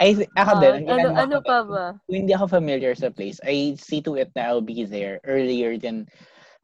[0.00, 1.92] I ako uh, din, ano, ano pa ba?
[2.08, 5.76] Kung hindi ako familiar sa place, I see to it na I'll be there earlier
[5.76, 6.08] than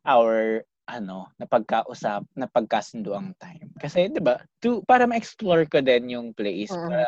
[0.09, 3.75] our ano, napagkausap, napagkasundo ang time.
[3.75, 6.87] Kasi, di ba, to, para ma-explore ko din yung place, uh-huh.
[6.87, 7.07] para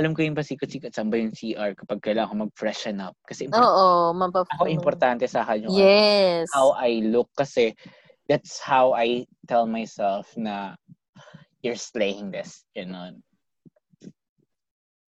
[0.00, 3.12] alam ko yung pasikot-sikot, saan ba yung CR kapag kailangan ko mag-freshen up.
[3.28, 6.48] Kasi, Oo, mapap- ako importante sa akin yung yes.
[6.56, 7.28] how I look.
[7.36, 7.76] Kasi,
[8.32, 10.80] that's how I tell myself na
[11.62, 13.14] you're slaying this, you know.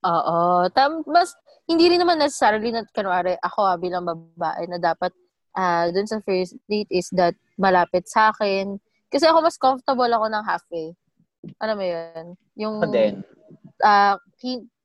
[0.07, 0.67] Oo.
[0.73, 1.37] Tam, mas,
[1.69, 5.15] hindi rin naman necessarily na, kanwari, ako ah, bilang babae na dapat
[5.55, 8.81] uh, dun sa first date is that malapit sa akin.
[9.11, 10.89] Kasi ako mas comfortable ako ng halfway.
[11.59, 12.25] Ano mo yun?
[12.59, 13.15] Yung, Ako din.
[13.81, 14.17] Uh,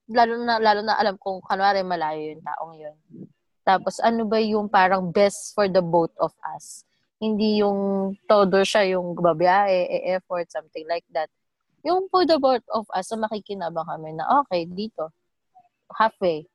[0.10, 2.98] lalo na, lalo na alam kong kanwari malayo yung taong yun.
[3.66, 6.86] Tapos ano ba yung parang best for the both of us?
[7.18, 11.32] Hindi yung todo siya yung babiyahe, e-effort, something like that.
[11.86, 15.14] Yung for the both of us, na makikinabang kami na okay, dito.
[15.94, 16.50] Halfway.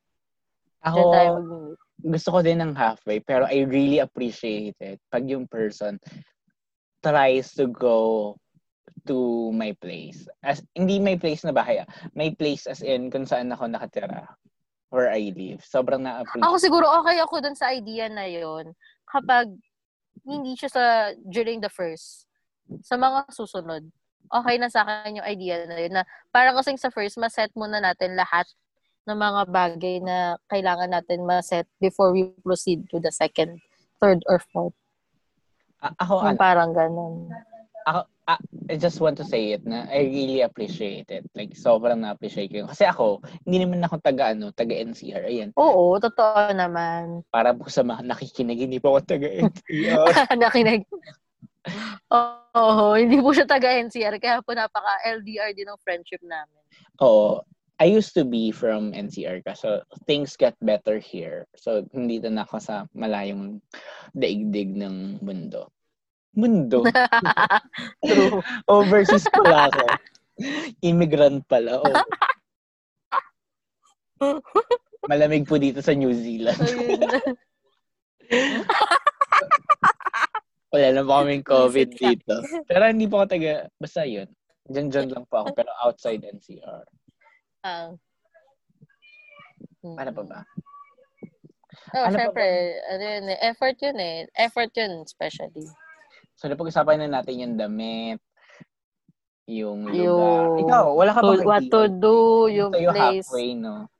[0.83, 0.99] Ako,
[2.03, 6.01] gusto ko din ng halfway, pero I really appreciate it pag yung person
[6.99, 8.35] tries to go
[9.07, 10.27] to my place.
[10.43, 11.89] As hindi my place na bahay, ah.
[12.13, 14.27] my place as in kung saan ako nakatira
[14.91, 15.63] where I live.
[15.63, 16.43] Sobrang na-appreciate.
[16.43, 18.75] Ako siguro okay ako dun sa idea na yon
[19.07, 19.47] kapag
[20.27, 20.83] hindi siya sa
[21.23, 22.27] during the first.
[22.83, 23.87] Sa mga susunod,
[24.31, 27.83] okay na sa akin yung idea na yun na parang kasing sa first, ma-set muna
[27.83, 28.47] natin lahat
[29.05, 33.59] ng mga bagay na kailangan natin ma-set before we proceed to the second,
[33.99, 34.77] third, or fourth.
[35.81, 37.29] A- ako, yung ano, parang ganun.
[37.89, 38.05] Ako,
[38.71, 41.27] I just want to say it na I really appreciate it.
[41.35, 42.69] Like, sobrang na-appreciate ko.
[42.69, 45.27] Kasi ako, hindi naman ako taga, ano, taga NCR.
[45.27, 45.49] Ayan.
[45.57, 47.25] Oo, totoo naman.
[47.33, 50.07] Para po sa mga nakikinig, hindi po ako taga NCR.
[50.41, 50.87] Nakinig.
[52.11, 54.17] Oo, oh, hindi po siya taga NCR.
[54.17, 56.61] Kaya po napaka-LDR din ng friendship namin.
[57.01, 57.41] Oo.
[57.81, 61.49] I used to be from NCR kasi things get better here.
[61.57, 63.57] So, hindi na ako sa malayong
[64.13, 65.73] daigdig ng mundo.
[66.37, 66.85] Mundo.
[68.05, 68.45] True.
[68.69, 69.85] Overseas pala ako.
[70.85, 71.81] Immigrant pala.
[71.81, 71.97] Oh.
[75.09, 76.61] Malamig po dito sa New Zealand.
[80.71, 82.35] Wala na po kaming COVID dito.
[82.69, 84.27] Pero hindi po ako taga, basta yun.
[84.71, 86.85] Diyan-diyan lang po ako, pero outside NCR.
[87.65, 87.91] Uh,
[89.83, 90.39] ano pa ba?
[91.91, 92.45] Oh, ano syempre,
[92.87, 94.17] ano yun, eh, effort yun eh.
[94.37, 95.67] Effort yun, especially.
[96.39, 98.21] So, napag-usapan na natin yung damit,
[99.49, 100.55] yung lugar.
[100.55, 103.27] Yung, Ikaw, wala ka ba What to do, yung Ito yung place.
[103.27, 103.91] halfway, no?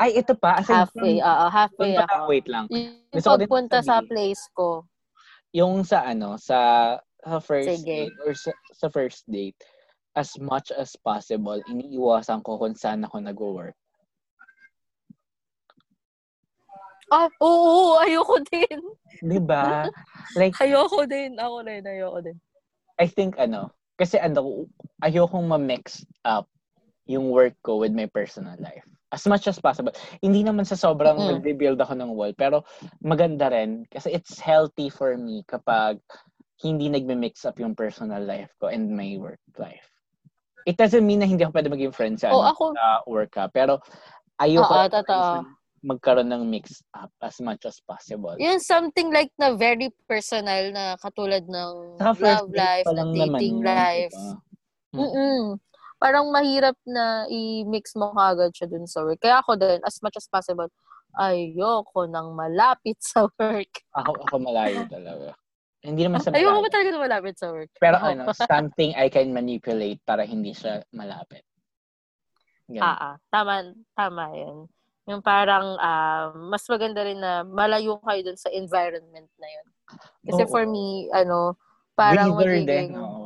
[0.00, 0.62] Ay, ito pa.
[0.62, 1.26] Halfway, oo.
[1.28, 2.14] Uh, halfway ako.
[2.30, 2.64] Wait lang.
[2.72, 4.86] Yung Gusto pagpunta sa place ko.
[5.56, 8.12] Yung sa ano, sa, sa first Sige.
[8.12, 9.56] date or sa, sa first date,
[10.12, 13.76] as much as possible, iniiwasan ko kung saan ako nag-work.
[17.08, 18.80] Ah, oo, ayoko din.
[19.22, 19.86] 'Di ba?
[20.34, 22.36] Like ayoko din, ako rin, ayoko din.
[22.98, 24.66] I think ano, kasi ano,
[25.04, 26.50] ayokong ma-mix up
[27.06, 28.84] yung work ko with my personal life.
[29.14, 29.94] As much as possible.
[30.18, 31.28] Hindi naman sa sobrang mm.
[31.38, 32.66] nag-rebuild ako ng wall, pero
[33.02, 36.02] maganda rin kasi it's healthy for me kapag
[36.64, 39.86] hindi nagme-mix up yung personal life ko and my work life.
[40.66, 42.64] It doesn't mean na hindi ako pwede maging friend sa, oh, ano, ako...
[42.74, 43.78] sa work ka, pero
[44.42, 48.34] ayoko Oo, totoo magkaroon ng mix up as much as possible.
[48.42, 53.70] Yun something like na very personal na katulad ng Saka love life, na dating naman,
[53.70, 54.18] life.
[54.90, 54.98] Diba?
[54.98, 55.42] Mm-mm.
[56.06, 59.18] Parang mahirap na i-mix mo kagad siya dun sa work.
[59.18, 60.70] Kaya ako din, as much as possible,
[61.18, 63.82] ayoko nang malapit sa work.
[63.90, 65.34] ako, ako malayo talaga.
[65.82, 67.74] Hindi naman sa Ayoko ba talaga na malapit sa work?
[67.82, 71.42] Pero ano, something I can manipulate para hindi siya malapit.
[72.70, 72.86] Ganun.
[72.86, 74.70] Ah, ah, tama, tama yun.
[75.10, 79.66] Yung parang uh, mas maganda rin na malayo kayo dun sa environment na yun.
[80.22, 80.50] Kasi oo.
[80.54, 81.58] for me, ano,
[81.98, 82.94] parang Breather magiging...
[82.94, 83.25] Din, oo.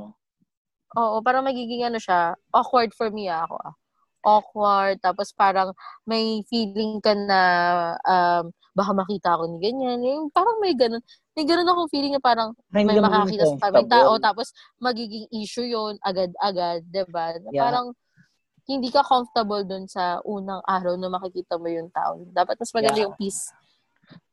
[0.99, 3.75] Oo, parang magiging ano siya, awkward for me ah, ako ah.
[4.21, 5.73] Awkward, tapos parang
[6.05, 7.41] may feeling ka na
[8.05, 10.03] um, baka makita ako ni ganyan.
[10.05, 11.01] Yung parang may ganun.
[11.33, 15.97] May ganun akong feeling na parang may makakita sa tamang tao, tapos magiging issue yon
[16.05, 17.39] agad-agad, diba?
[17.49, 17.65] Yeah.
[17.65, 17.97] Parang
[18.69, 22.21] hindi ka comfortable dun sa unang araw na makikita mo yung tao.
[22.29, 23.07] Dapat mas maganda yeah.
[23.09, 23.49] yung peace.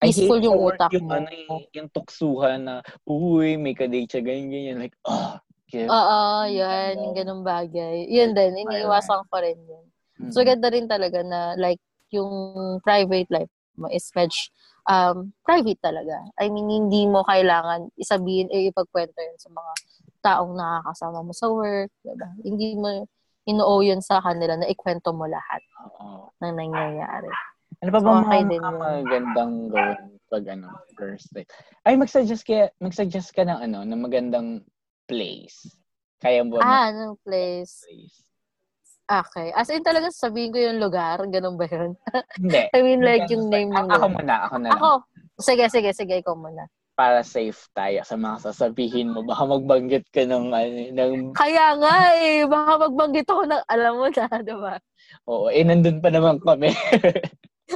[0.02, 1.16] Peaceful yung utak yung, mo.
[1.16, 4.78] Ano, yung, yung tuksuhan na, uy, may kadate siya, ganyan, ganyan.
[4.82, 6.96] Like, ah, oh, Oo, yan.
[6.96, 8.08] Yung ganung bagay.
[8.08, 9.86] Yun din, iniiwasan ko rin yun.
[10.18, 10.32] Mm-hmm.
[10.32, 11.84] So, ganda rin talaga na, like,
[12.16, 12.32] yung
[12.82, 14.50] private life mo is much
[14.88, 16.24] um, private talaga.
[16.40, 19.72] I mean, hindi mo kailangan isabihin, eh, ipagkwento yun sa mga
[20.24, 21.92] taong nakakasama mo sa work.
[22.02, 22.30] Diba?
[22.42, 23.06] Hindi mo,
[23.48, 26.32] inoo yun sa kanila na ikwento mo lahat Oo.
[26.40, 27.30] ng nangyayari.
[27.84, 31.48] Ano pa ba so, okay mga, mga magandang gawin pag ano, first date?
[31.88, 34.66] Ay, mag-suggest ka, mag-suggest ka ng ano, ng magandang
[35.08, 35.66] place.
[36.20, 37.82] Kaya mo Ah, ng place.
[37.88, 38.18] place.
[39.08, 39.56] Okay.
[39.56, 41.96] As in talaga sabihin ko yung lugar, ganun ba yun?
[42.44, 42.68] Hindi.
[42.76, 44.78] I mean like yung name ng Ako muna, ako na lang.
[44.78, 44.92] Ako.
[45.40, 46.68] Sige, sige, sige, ikaw muna.
[46.98, 49.22] para safe tayo sa mga sasabihin mo.
[49.22, 51.14] Baka magbanggit ka ng, ano, ng...
[51.38, 54.74] Kaya nga eh, baka magbanggit ako ng, alam mo na, diba?
[55.30, 56.74] Oo, eh, nandun pa naman kami.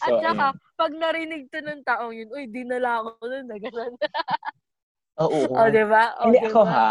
[0.00, 0.56] so, At saka, ayun.
[0.80, 3.92] pag narinig to ng taong yun, uy, dinala ako nun na gano'n.
[5.22, 5.40] Oo.
[5.54, 6.14] Oh, diba?
[6.18, 6.50] O, Hindi diba?
[6.50, 6.90] ako ha.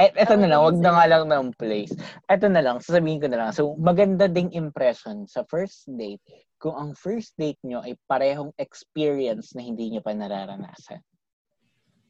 [0.00, 1.92] Eh, eto na lang, wag na nga lang ng place.
[2.24, 3.50] Eto na lang, sasabihin ko na lang.
[3.52, 6.24] So, maganda ding impression sa first date
[6.56, 11.02] kung ang first date nyo ay parehong experience na hindi nyo pa nararanasan.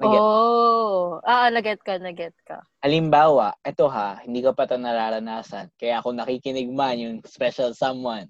[0.03, 0.19] Naget?
[0.19, 2.63] Oh, ah, naget ka, naget ka.
[2.83, 5.71] Halimbawa, eto ha, hindi ko pa ito nararanasan.
[5.79, 8.27] Kaya ako nakikinig man yung special someone.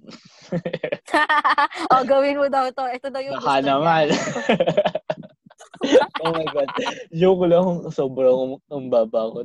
[1.93, 2.85] oh, gawin mo daw to.
[2.89, 4.13] Ito daw yung Baka naman.
[6.23, 6.69] oh my God.
[7.11, 9.39] Joke lang sobrang ang baba ko.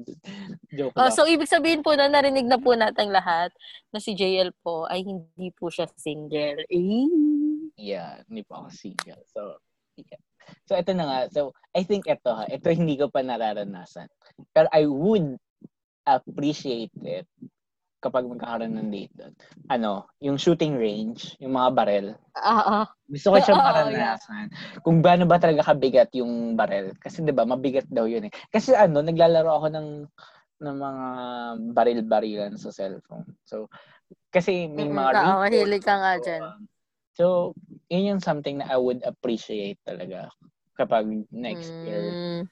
[0.71, 1.15] Joke oh, lang.
[1.15, 3.51] So, ibig sabihin po na narinig na po natin lahat
[3.89, 6.63] na si JL po ay hindi po siya single.
[6.69, 7.09] Eh.
[7.77, 9.23] Yeah, hindi po ako single.
[9.29, 9.61] So,
[9.97, 10.21] yeah.
[10.67, 11.19] So, ito na nga.
[11.33, 12.47] So, I think ito ha.
[12.47, 14.07] Ito hindi ko pa nararanasan.
[14.55, 15.35] Pero I would
[16.07, 17.27] appreciate it
[17.97, 19.33] kapag magkakaroon ng date doon.
[19.73, 22.07] Ano, yung shooting range, yung mga barel.
[22.37, 22.77] Oo.
[23.07, 24.47] Gusto ko siyang maranasan.
[24.51, 24.79] Yeah.
[24.85, 26.93] Kung gaano ba talaga kabigat yung barel.
[26.99, 28.33] Kasi 'di ba, mabigat daw yun eh.
[28.51, 29.87] Kasi ano, naglalaro ako ng
[30.57, 31.05] ng mga
[31.73, 33.25] baril-barilan sa cellphone.
[33.45, 33.69] So,
[34.33, 36.41] kasi may mga mm, Oo, mahilig ka nga dyan.
[37.13, 37.53] So,
[37.89, 40.29] yun yung something na I would appreciate talaga
[40.77, 41.85] kapag next mm.
[41.89, 42.05] year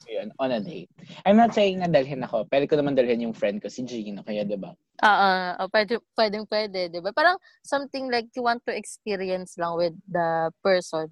[0.09, 0.89] yun, on a date.
[1.25, 2.49] I'm not saying na dalhin ako.
[2.49, 4.25] Pwede ko naman dalhin yung friend ko, si Gino.
[4.25, 4.73] Kaya, di ba?
[5.05, 5.31] Oo.
[5.61, 7.13] Uh, pwede, pwede, pwede, di ba?
[7.13, 11.07] Parang something like you want to experience lang with the person.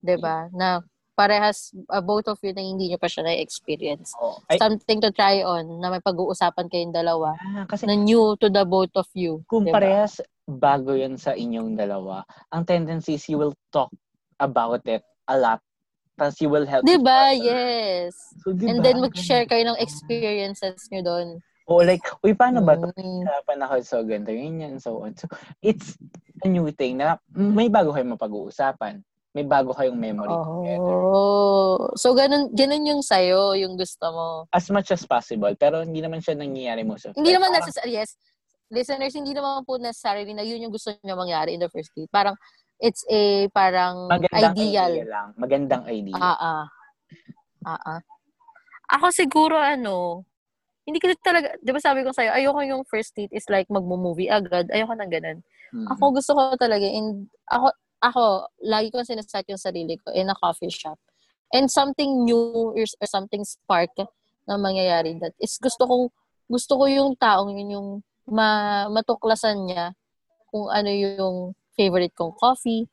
[0.00, 0.48] Di ba?
[0.48, 0.56] Yeah.
[0.56, 0.68] Na
[1.12, 4.16] parehas, uh, both of you na hindi nyo pa siya na-experience.
[4.16, 8.40] Oh, I, something to try on na may pag-uusapan kayong dalawa ah, kasi, na new
[8.40, 9.44] to the both of you.
[9.44, 9.76] Kung diba?
[9.76, 13.92] parehas bago yun sa inyong dalawa, ang tendency is you will talk
[14.40, 15.60] about it a lot
[16.20, 16.84] tapos you will help.
[16.84, 17.32] Diba?
[17.32, 18.12] Yes.
[18.44, 18.76] So, diba?
[18.76, 21.28] And then mag-share kayo ng experiences nyo doon.
[21.64, 22.92] O oh, like, uy, paano ba ito?
[22.98, 23.24] Mm.
[23.24, 25.16] Hirapan ako so ganito, ganyan, so on.
[25.16, 25.30] So,
[25.64, 25.96] it's
[26.44, 29.00] a new thing na may bago kayong mapag-uusapan.
[29.30, 30.44] May bago kayong memory oh.
[30.44, 30.98] together.
[31.94, 34.28] So, ganun, ganun yung sa'yo, yung gusto mo.
[34.50, 35.54] As much as possible.
[35.54, 36.98] Pero hindi naman siya nangyayari mo.
[36.98, 38.18] So, hindi naman necessary, yes.
[38.70, 42.10] Listeners, hindi naman po necessarily na yun yung gusto nyo mangyari in the first date.
[42.10, 42.34] Parang,
[42.80, 44.90] it's a parang Magandang ideal.
[44.90, 45.28] idea lang.
[45.36, 46.16] Magandang idea.
[46.16, 46.64] Ah, ah.
[47.62, 48.00] Ah, ah.
[48.96, 50.24] Ako siguro ano,
[50.88, 54.32] hindi ko talaga, di ba sabi ko sa'yo, ayoko yung first date is like magmo-movie
[54.32, 54.66] agad.
[54.72, 55.38] Ayoko nang ganun.
[55.70, 55.86] Mm-hmm.
[55.94, 57.70] Ako gusto ko talaga, in, ako,
[58.02, 58.24] ako,
[58.64, 60.98] lagi ko sinaset yung sarili ko in a coffee shop.
[61.54, 63.94] And something new or, or something spark
[64.48, 65.94] na mangyayari that is gusto ko
[66.50, 67.88] gusto ko yung taong yun yung
[68.26, 69.94] ma, matuklasan niya
[70.50, 71.36] kung ano yung
[71.80, 72.84] favorite kong coffee.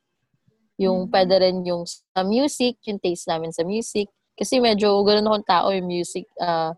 [0.79, 1.11] Yung mm.
[1.11, 4.07] pwede rin yung sa music, yung taste namin sa music.
[4.39, 6.71] Kasi medyo ganun akong tao yung music, uh,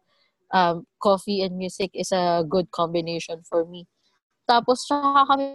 [0.49, 3.85] um, coffee and music is a good combination for me.
[4.49, 5.45] Tapos, tsaka kami,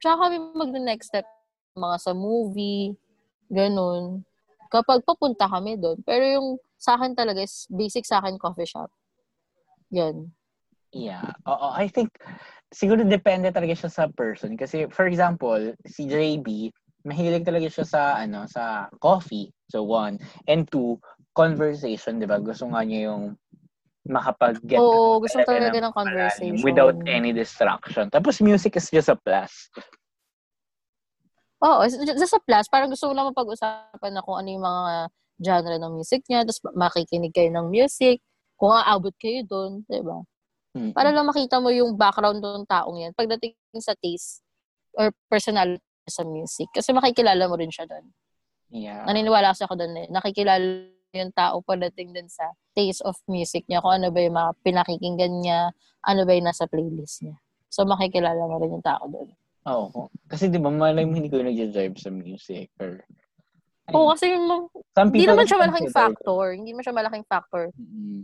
[0.00, 1.28] tsaka kami mag-next step,
[1.76, 2.96] mga sa movie,
[3.52, 4.24] ganun.
[4.72, 6.00] Kapag papunta kami doon.
[6.00, 6.48] Pero yung
[6.80, 8.88] sa akin talaga is basic sa akin coffee shop.
[9.92, 10.32] Yan.
[10.96, 11.36] Yeah.
[11.44, 12.16] Oo, I think
[12.72, 16.70] siguro depende talaga siya sa person kasi for example, si JB
[17.06, 19.50] mahilig talaga siya sa ano sa coffee.
[19.70, 20.18] So one
[20.50, 20.98] and two
[21.38, 22.42] conversation, 'di ba?
[22.42, 23.38] Gusto nga niya yung
[24.06, 26.62] makapag-get Oo, gusto talaga ng conversation.
[26.62, 28.06] Without any distraction.
[28.10, 29.70] Tapos music is just a plus.
[31.58, 32.70] Oo, just a plus.
[32.70, 34.92] Parang gusto mo lang mapag-usapan na kung ano yung mga
[35.42, 36.46] genre ng music niya.
[36.46, 38.22] Tapos makikinig kayo ng music.
[38.54, 40.22] Kung aabot kayo doon, di ba?
[40.76, 40.92] Mm-hmm.
[40.92, 44.44] Para lang makita mo yung background ng taong yan pagdating sa taste
[44.92, 46.68] or personality sa music.
[46.76, 48.04] Kasi makikilala mo rin siya doon.
[48.68, 49.08] Yeah.
[49.08, 50.06] Naniniwala kasi ako doon eh.
[50.12, 54.52] Nakikilala yung tao pagdating din sa taste of music niya, kung ano ba yung mga
[54.60, 55.72] pinakikinggan niya,
[56.04, 57.40] ano ba yung nasa playlist niya.
[57.72, 59.32] So, makikilala mo rin yung tao doon.
[59.66, 60.12] Oo.
[60.28, 63.00] Kasi di ba, malay mo hindi ko nag-drive sa music or...
[63.94, 64.66] Oo, kasi yung,
[65.14, 66.44] hindi naman siya malaking factor.
[66.58, 67.64] Hindi naman siya malaking factor.
[67.74, 68.20] Mm-hmm.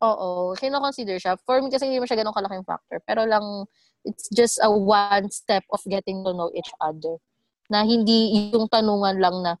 [0.00, 1.36] Oo, kino-consider siya.
[1.44, 3.04] For me kasi hindi mo siya ganun kalaking factor.
[3.04, 3.68] Pero lang,
[4.04, 7.20] it's just a one step of getting to know each other.
[7.68, 9.52] Na hindi yung tanungan lang na,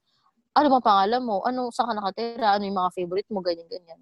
[0.56, 1.44] ano ba pangalan mo?
[1.44, 2.56] Ano, saan ka nakatira?
[2.56, 3.44] Ano yung mga favorite mo?
[3.44, 4.00] Ganyan, ganyan.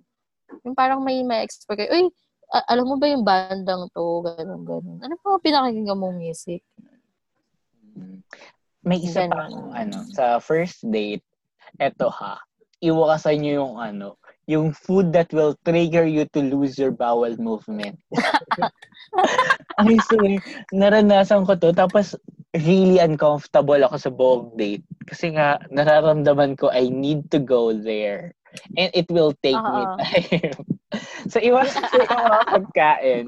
[0.64, 2.08] Yung parang may may expert kayo, uy,
[2.48, 4.24] alam mo ba yung bandang to?
[4.24, 4.98] Ganun, ganun.
[5.04, 6.64] Ano pa pinakinggan mong music?
[8.80, 9.34] May isa ganun.
[9.34, 11.26] pa akong, ano, sa first date,
[11.76, 12.40] eto ha,
[12.80, 14.16] iwakasan nyo yung ano,
[14.48, 18.00] yung food that will trigger you to lose your bowel movement.
[19.78, 20.40] Ay, sorry.
[20.72, 21.76] Naranasan ko to.
[21.76, 22.16] Tapos,
[22.56, 24.82] really uncomfortable ako sa buong date.
[25.04, 28.32] Kasi nga, nararamdaman ko I need to go there.
[28.80, 29.76] And it will take Uh-oh.
[29.76, 30.56] me time.
[31.30, 33.26] so, iwas sa mga pagkain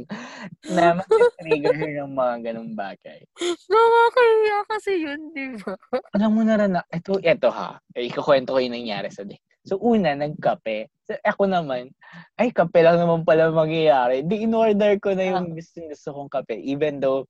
[0.73, 3.21] na mag-trigger ng mga ganong bagay.
[3.69, 5.77] Nakakaya kasi yun, di ba?
[6.17, 9.37] Alam mo na rin na, ito, ito ha, ikukwento ko yung nangyari sa day.
[9.71, 10.91] So, una, nagkape.
[11.07, 11.95] So, ako naman,
[12.35, 14.27] ay, kape lang naman pala mangyayari.
[14.27, 16.59] Di, in-order ko na yung gusto, gusto kong kape.
[16.59, 17.23] Even though,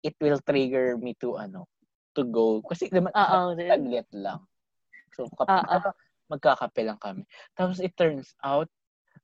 [0.00, 1.68] it will trigger me to, ano,
[2.16, 2.64] to go.
[2.64, 4.40] Kasi naman, saglit lang.
[5.12, 5.92] So, kape, Uh-oh
[6.32, 7.28] magkakape lang kami.
[7.52, 8.68] Tapos it turns out,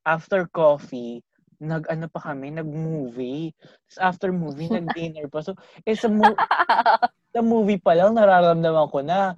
[0.04, 1.24] after coffee,
[1.60, 3.56] nag-ano pa kami, nag-movie.
[3.88, 5.40] Tapos after movie, nag-dinner pa.
[5.40, 5.56] So,
[5.88, 6.36] eh, sa, mo-
[7.34, 9.32] sa movie pa lang, nararamdaman ko na,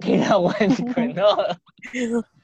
[0.00, 1.28] kailangan ko na.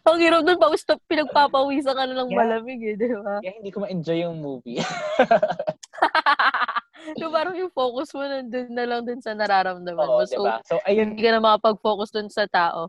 [0.09, 2.40] Ang hirap doon, pawis na pinagpapawisan ka na ng yeah.
[2.40, 3.44] malamig eh, di ba?
[3.44, 4.80] Kaya hindi ko ma-enjoy yung movie.
[7.20, 10.24] so, parang yung focus mo nandun na lang dun sa nararamdaman Oo, mo.
[10.24, 10.56] So, diba?
[10.64, 12.88] so ayun, hindi ka na makapag-focus dun sa tao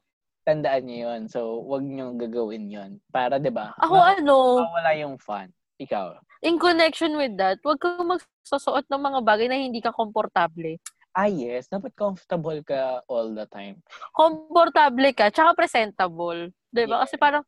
[0.49, 1.22] tandaan niyo yun.
[1.30, 2.91] So, wag niyo gagawin yun.
[3.13, 3.78] Para, di ba?
[3.78, 4.36] Ako ma- ano?
[4.65, 5.53] Mawala yung fun.
[5.78, 6.17] Ikaw.
[6.41, 10.82] In connection with that, wag kang magsusuot ng mga bagay na hindi ka komportable.
[11.14, 11.66] Ah, yes.
[11.68, 13.82] Dapat comfortable ka all the time.
[14.14, 16.53] Komportable ka, tsaka presentable.
[16.70, 17.01] Di ba?
[17.01, 17.01] Yeah.
[17.05, 17.43] Kasi parang,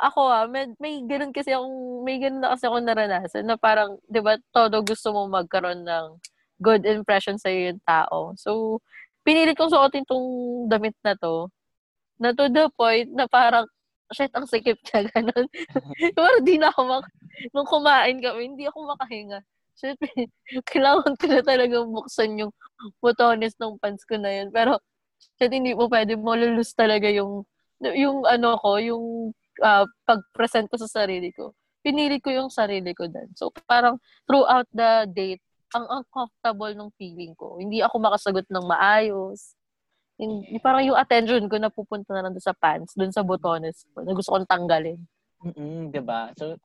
[0.00, 4.00] ako ah, may, may ganun kasi akong, may ganun na kasi akong naranasan na parang,
[4.08, 6.06] di ba, todo gusto mo magkaroon ng
[6.60, 8.34] good impression sa yung tao.
[8.36, 8.80] So,
[9.22, 11.48] pinilit kong suotin tong damit na to
[12.20, 13.64] na to the point na parang,
[14.12, 15.46] shit, ang sikip niya, ganun.
[16.18, 17.14] parang di na ako mak-
[17.56, 19.40] nung kumain kami, hindi ako makahinga.
[19.80, 19.96] Shit,
[20.70, 22.52] kailangan ko na talaga buksan yung
[23.00, 24.48] botones ng pants ko na yun.
[24.52, 24.76] Pero,
[25.40, 27.48] shit, hindi mo pwede mo lulus talaga yung,
[27.80, 29.04] yung ano ko, yung
[29.64, 31.56] uh, pag-present ko sa sarili ko.
[31.80, 33.32] Pinili ko yung sarili ko din.
[33.32, 33.96] So, parang
[34.28, 35.40] throughout the date,
[35.72, 37.56] ang uncomfortable ng feeling ko.
[37.56, 39.56] Hindi ako makasagot ng maayos
[40.20, 44.12] hindi, parang yung attention ko napupunta na lang sa pants, dun sa botones ko, na
[44.12, 45.00] gusto kong tanggalin.
[45.40, 46.36] Mm-mm, diba?
[46.36, 46.60] So,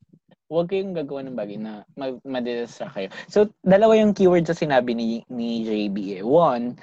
[0.51, 3.09] huwag kayong gagawa ng bagay na mag- madidistract kayo.
[3.31, 6.21] So, dalawa yung keywords sa sinabi ni, ni JB.
[6.21, 6.23] Eh.
[6.23, 6.75] One,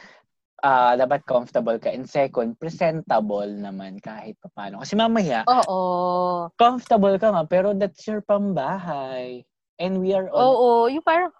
[0.64, 1.93] uh, dapat comfortable ka.
[1.93, 4.80] And second, presentable naman kahit pa paano.
[4.80, 6.49] Kasi mamaya, Oo.
[6.57, 9.45] comfortable ka nga, pero that's your pambahay.
[9.76, 10.43] And we are on...
[10.43, 11.34] Oo, yung parang,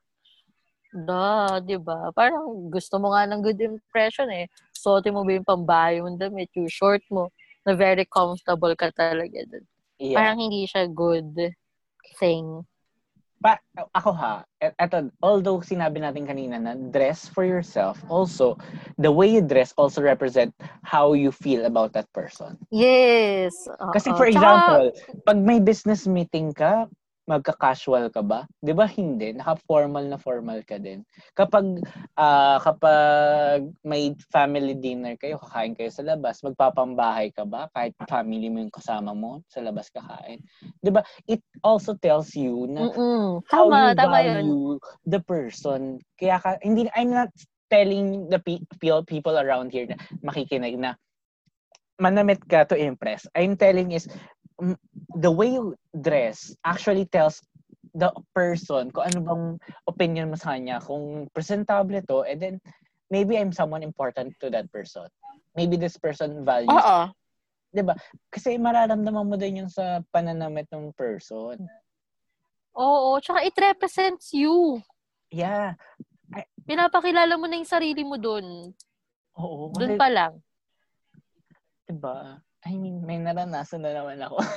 [0.93, 2.13] da, di ba?
[2.13, 4.47] Parang gusto mo nga ng good impression eh.
[4.77, 7.33] Suotin mo ba yung pambahay mong damit, yung short mo,
[7.63, 9.65] na very comfortable ka talaga dun.
[10.03, 10.19] Yeah.
[10.19, 11.55] Parang hindi siya good
[12.19, 12.67] thing.
[13.39, 13.59] Pa,
[13.95, 18.55] ako ha, eto, although sinabi natin kanina na dress for yourself, also,
[18.99, 22.55] the way you dress also represent how you feel about that person.
[22.71, 23.55] Yes.
[23.67, 23.95] Uh-oh.
[23.95, 26.87] Kasi for example, Tsaka, pag may business meeting ka,
[27.27, 28.45] magka-casual ka ba?
[28.59, 29.31] 'Di ba hindi?
[29.31, 31.07] Naka-formal na formal ka din.
[31.39, 31.79] Kapag
[32.19, 38.51] uh, kapag may family dinner kayo, kakain kayo sa labas, magpapambahay ka ba kahit family
[38.51, 40.43] mo yung kasama mo sa labas kakain?
[40.83, 41.07] 'Di ba?
[41.31, 43.39] It also tells you na Mm-mm.
[43.47, 44.79] how tama, you tama value yun.
[45.07, 46.03] the person.
[46.19, 47.31] Kaya ka, hindi I'm not
[47.71, 50.99] telling the people people around here na makikinig na
[52.03, 53.31] manamit ka to impress.
[53.33, 54.11] I'm telling is
[55.19, 57.43] the way you dress actually tells
[57.93, 59.45] the person kung ano bang
[59.85, 60.81] opinion mo sa kanya.
[60.81, 62.57] Kung presentable to, and then
[63.13, 65.09] maybe I'm someone important to that person.
[65.53, 66.73] Maybe this person values.
[66.73, 67.13] Oo.
[67.73, 67.97] 'Di ba?
[68.33, 71.61] Kasi mararamdaman mo din yung sa pananamit ng person.
[72.73, 74.81] Oo, tsaka it represents you.
[75.29, 75.77] Yeah.
[76.33, 78.73] I, Pinapakilala mo na yung sarili mo doon.
[79.37, 79.73] Oo.
[79.77, 80.41] Doon pa lang.
[81.85, 82.41] 'Di ba?
[82.63, 84.39] I mean, may naranasan na naman ako.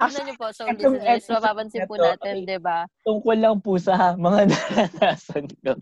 [0.00, 2.88] Ano niyo po, so etong, listeners, etong, mapapansin po natin, di ba?
[3.06, 5.72] Tungkol lang po sa mga naranasan ko.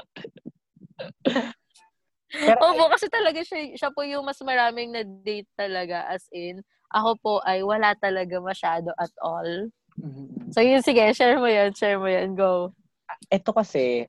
[2.33, 6.09] Pero, Opo, kasi talaga siya, siya po yung mas maraming na date talaga.
[6.09, 6.61] As in,
[6.93, 9.69] ako po ay wala talaga masyado at all.
[10.01, 10.53] Mm-hmm.
[10.53, 12.73] So yun, sige, share mo yan, share mo yan, go.
[13.29, 14.09] Ito kasi,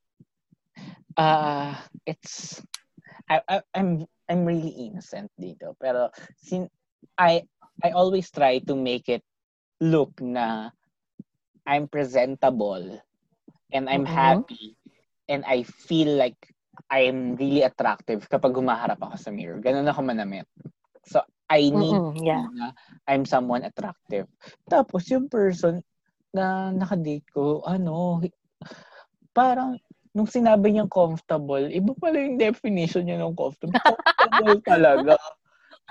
[1.20, 1.76] uh,
[2.08, 2.64] it's,
[3.28, 5.76] I, I, I'm I'm really innocent dito.
[5.80, 6.10] Pero
[6.40, 6.68] sin
[7.20, 7.44] I
[7.84, 9.26] I always try to make it
[9.82, 10.72] look na
[11.68, 13.02] I'm presentable
[13.72, 14.14] and I'm mm-hmm.
[14.14, 14.76] happy
[15.28, 16.38] and I feel like
[16.92, 19.58] I'm really attractive kapag humaharap ako sa mirror.
[19.64, 20.46] Ganun ako manamit.
[21.08, 22.46] So, I need mm-hmm, yeah.
[22.54, 22.74] na
[23.08, 24.30] I'm someone attractive.
[24.70, 25.82] Tapos, yung person
[26.34, 28.22] na nakadate ko, ano,
[29.34, 29.78] parang
[30.14, 33.82] nung sinabi niyang comfortable, iba pala yung definition niya ng comfortable.
[33.82, 35.14] Comfortable talaga.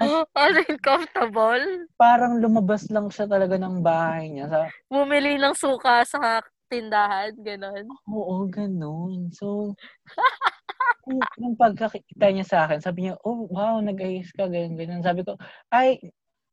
[0.01, 1.65] Ano yung comfortable?
[2.01, 4.49] Parang lumabas lang siya talaga ng bahay niya.
[4.49, 4.59] Sa...
[4.89, 6.41] Bumili ng suka sa
[6.73, 7.85] tindahan, ganon.
[8.09, 9.29] Oo, ganon.
[9.37, 9.77] So,
[11.37, 15.05] nung, pagkakita niya sa akin, sabi niya, oh, wow, nag-ayos ka, ganyan, ganyan.
[15.05, 15.37] Sabi ko,
[15.69, 16.01] ay,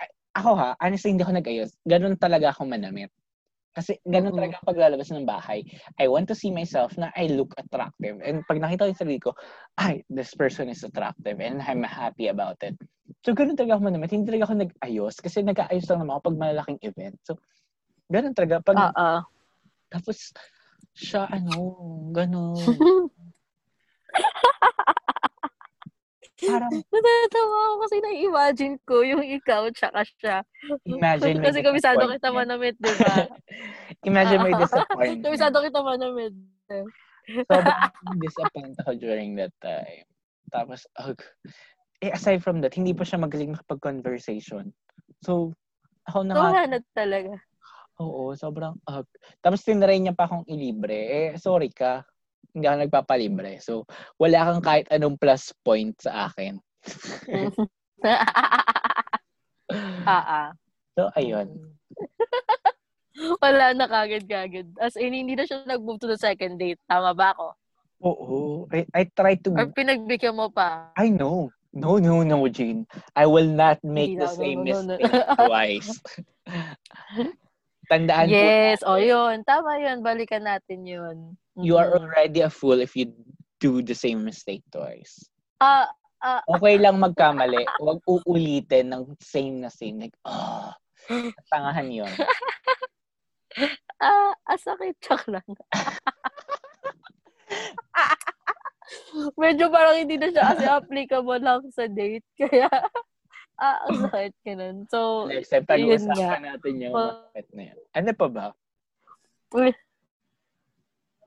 [0.04, 1.72] ay ako ha, honestly, hindi ako nag-ayos.
[1.88, 3.10] Ganon talaga ako manamit.
[3.78, 4.40] Kasi ganun Mm-mm.
[4.42, 5.62] talaga paglalabas ng bahay.
[6.02, 8.18] I want to see myself na I look attractive.
[8.26, 9.32] And pag nakita ko yung sarili ko,
[9.78, 12.74] ay, this person is attractive and I'm happy about it.
[13.22, 14.10] So, ganun talaga ako manamit.
[14.10, 17.18] Hindi talaga ako nag-ayos kasi nag-aayos lang naman ako pag malaking event.
[17.26, 17.38] So,
[18.10, 18.62] ganun talaga.
[18.66, 19.10] Pag, Oo.
[19.94, 20.18] tapos,
[20.98, 21.56] siya, ano,
[22.10, 22.74] ganun.
[26.40, 30.38] Parang, Natatawa ako kasi na-imagine ko yung ikaw tsaka siya.
[30.88, 33.28] imagine may kasi kabisado kita manamit, di ba?
[34.10, 35.24] Imagine may disappointment.
[35.28, 36.34] kabisado kita manamit.
[37.46, 40.08] sobrang disappoint ako during that time.
[40.50, 41.20] Tapos, ugh.
[42.02, 44.72] eh, aside from that, hindi pa siya magaling makapag-conversation.
[45.22, 45.54] So,
[46.08, 47.38] ako na na talaga.
[48.00, 49.08] Oo, sobrang ugh.
[49.44, 50.96] Tapos, tinry niya pa akong ilibre.
[50.96, 52.02] Eh, sorry ka.
[52.54, 53.52] Hindi ako nagpapalibre.
[53.62, 53.86] So,
[54.18, 56.58] wala kang kahit anong plus point sa akin.
[60.10, 60.50] Ah, ah.
[60.98, 61.46] So, ayun.
[63.44, 64.74] Wala na kagad-kagad.
[64.82, 66.82] As in, hindi na siya nag-move to the second date.
[66.90, 67.48] Tama ba ako?
[68.02, 68.38] Oo.
[68.74, 69.54] I, I try to...
[69.54, 70.90] Or pinagbigyan mo pa?
[70.98, 71.52] I know.
[71.70, 72.90] No, no, no, Jane.
[73.14, 74.98] I will not make Hindi the same no, no, no.
[74.98, 75.92] mistake twice.
[77.92, 79.46] Tandaan po, Yes, o yun.
[79.46, 80.02] Tama yun.
[80.02, 81.38] Balikan natin yun.
[81.60, 82.00] You are Mhm.
[82.00, 83.12] already a fool if you
[83.60, 85.30] do the same mistake twice.
[85.60, 87.68] Ah, ah, Okay lang magkamali.
[87.78, 90.00] Huwag uulitin ng same na same.
[90.00, 90.74] Like, ah,
[91.50, 92.08] tangahan yun.
[94.00, 94.96] ah, ah, sakit.
[95.04, 95.46] Chak lang.
[99.38, 102.26] Medyo parang hindi na siya kasi applicable lang sa date.
[102.40, 102.70] Kaya,
[103.60, 104.34] ah, ang sakit.
[104.44, 104.88] Ganun.
[104.88, 107.12] So, Next time, pag-uusapan natin yung Oh.
[107.12, 107.80] masakit na yun.
[107.94, 108.46] Ano pa ba?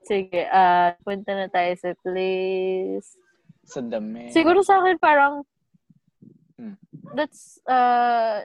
[0.03, 3.15] Sige, ah, punta na tayo sa place.
[3.63, 4.27] Sa dami.
[4.29, 5.47] Siguro sa akin parang
[6.53, 6.77] Hmm.
[7.17, 8.37] that's uh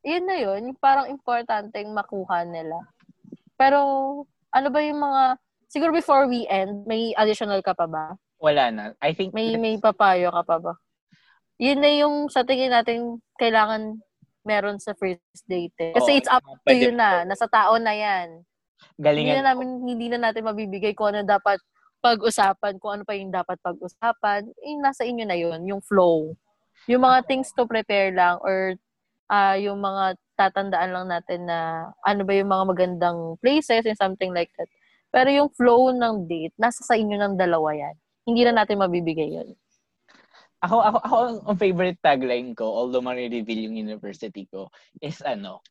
[0.00, 2.78] yun na yun, yung parang importanteng makuha nila.
[3.58, 3.78] Pero
[4.48, 5.22] ano ba yung mga
[5.66, 8.14] siguro before we end, may additional ka pa ba?
[8.38, 8.84] Wala na.
[9.02, 10.72] I think May may papayo ka pa ba?
[11.58, 13.98] Yun na yung sa tingin natin kailangan
[14.46, 15.74] meron sa first date.
[15.76, 15.90] eh.
[15.92, 18.46] Kasi Oo, it's up to pwede you na, nasa tao na 'yan.
[18.98, 21.58] Hindi galingan na namin hindi na natin mabibigay kung ano dapat
[21.98, 24.46] pag-usapan, kung ano pa yung dapat pag-usapan.
[24.62, 26.34] Eh, nasa inyo na yun, yung flow.
[26.86, 28.78] Yung mga things to prepare lang or
[29.28, 34.30] ah yung mga tatandaan lang natin na ano ba yung mga magandang places and something
[34.30, 34.70] like that.
[35.10, 37.96] Pero yung flow ng date, nasa sa inyo ng dalawa yan.
[38.28, 39.56] Hindi na natin mabibigay yun.
[40.58, 44.68] Ako, ako, ako, ang- ang favorite tagline ko, although ma-reveal yung university ko,
[44.98, 45.62] is ano,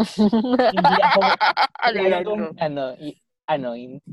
[0.74, 1.20] hindi ako,
[1.80, 2.32] Ano ko?
[2.60, 4.04] ano, y- ano, in-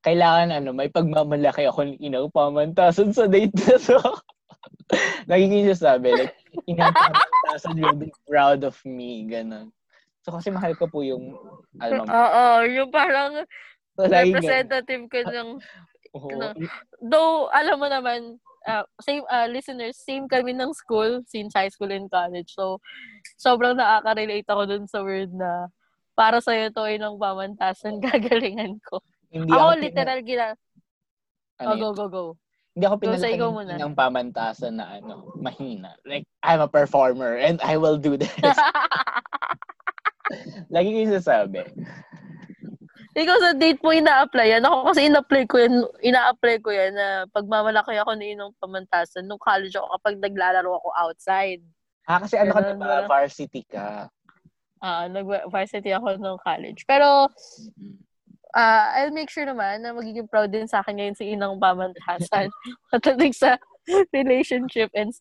[0.00, 4.00] kailangan, ano, may pagmamalaki ako, you know, pamantasan sa date na to.
[5.30, 6.34] Nagiging siya sabi, like,
[6.66, 9.70] inapamantasan, you'll be proud of me, ganun.
[10.24, 11.36] So, kasi mahal ko po yung,
[11.80, 13.44] ano, Oo, yung parang
[13.96, 15.48] so, representative ko ng
[16.16, 16.28] Oo.
[16.32, 16.46] ano,
[17.00, 18.36] Though, alam mo naman,
[18.66, 22.52] uh, same uh, listeners, same kami ng school since high school and college.
[22.52, 22.80] So,
[23.40, 25.68] sobrang nakaka-relate ako dun sa word na
[26.18, 29.00] para sa'yo to ay ng pamantasan, gagalingan ko.
[29.30, 30.46] Hindi ako pina- literal gina...
[31.60, 32.24] ano oh, go, go, go.
[32.74, 33.72] Hindi ako sa muna.
[33.76, 35.98] ng pamantasan na ano, mahina.
[36.06, 38.30] Like, I'm a performer and I will do this.
[40.70, 41.66] Lagi ko yung sasabi.
[43.10, 44.62] Ikaw sa date mo ina-apply yan.
[44.62, 49.40] Ako kasi ina-apply ko yan, ina-apply ko yan na pagmamalaki ako ni ng pamantasan nung
[49.42, 51.62] college ako kapag naglalaro ako outside.
[52.06, 53.10] Ah, kasi ano ka diba?
[53.10, 54.06] Varsity ka.
[54.78, 56.86] Ah, nag-varsity ako nung college.
[56.86, 57.26] Pero,
[58.54, 62.50] ah I'll make sure naman na magiging proud din sa akin ngayon si Inang Pamantasan.
[62.94, 63.58] Patatig sa
[64.12, 65.12] relationship and.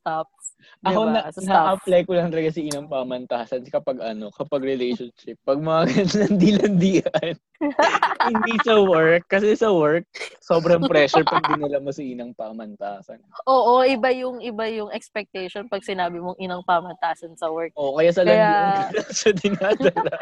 [0.84, 1.14] Ako Diba?
[1.16, 1.48] na, Sa stuff.
[1.48, 5.40] na-apply ko lang talaga si Inang Pamantasan kapag ano, kapag relationship.
[5.48, 7.36] Pag mga ganun landian
[8.30, 9.24] Hindi sa work.
[9.28, 10.04] Kasi sa work,
[10.40, 13.24] sobrang pressure pag dinala mo si Inang Pamantasan.
[13.46, 17.72] Oo, iba yung iba yung expectation pag sinabi mong Inang Pamantasan sa work.
[17.80, 20.16] O, kaya sa Kaya- landian, siya dinadala.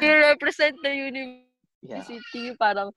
[0.00, 2.00] I-represent na Yeah.
[2.00, 2.88] university, parang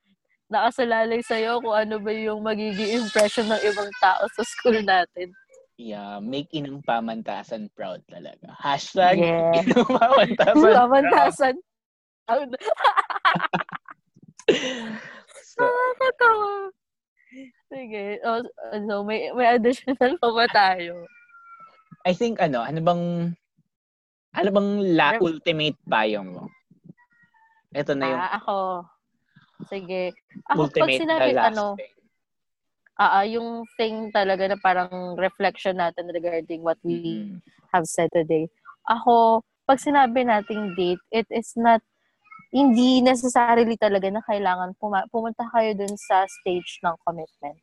[0.48, 5.32] nakasalalay sa'yo kung ano ba yung magiging impression ng ibang tao sa school natin.
[5.78, 8.50] Yeah, make Inang Pamantasan proud talaga.
[8.58, 9.62] Hashtag Yeah.
[9.62, 10.76] Inang Pamantasan proud.
[10.76, 11.56] Pamantasan.
[12.28, 12.52] Proud.
[15.48, 16.52] So, Nakakatawa.
[17.68, 18.06] Sige.
[18.20, 21.08] O, ano, may, may additional pa ba tayo?
[22.04, 23.04] I think ano, ano bang
[24.32, 26.48] ano bang la ultimate payo mo?
[27.72, 28.56] Ito na yung Ah, ako.
[29.66, 30.14] Sige.
[30.46, 31.96] Ako, pag ultimate sinabi, na last ano, thing.
[32.98, 37.42] ah, yung thing talaga na parang reflection natin regarding what we Mm.
[37.74, 38.46] have said today.
[38.86, 41.82] Ako, pag sinabi nating date, it is not,
[42.54, 47.60] hindi necessarily talaga na kailangan puma- pumunta kayo dun sa stage ng commitment.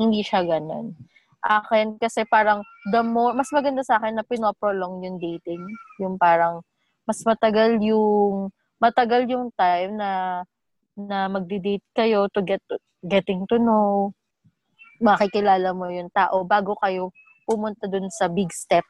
[0.00, 0.96] Hindi siya ganun.
[1.42, 2.62] Akin, kasi parang,
[2.94, 5.60] the more, mas maganda sa akin na pinoprolong yung dating.
[6.00, 6.62] Yung parang,
[7.04, 8.48] mas matagal yung,
[8.80, 10.42] matagal yung time na,
[10.96, 12.60] na magdi-date kayo to get,
[13.04, 14.12] getting to know,
[15.02, 17.10] makikilala mo yung tao bago kayo
[17.48, 18.86] pumunta dun sa big step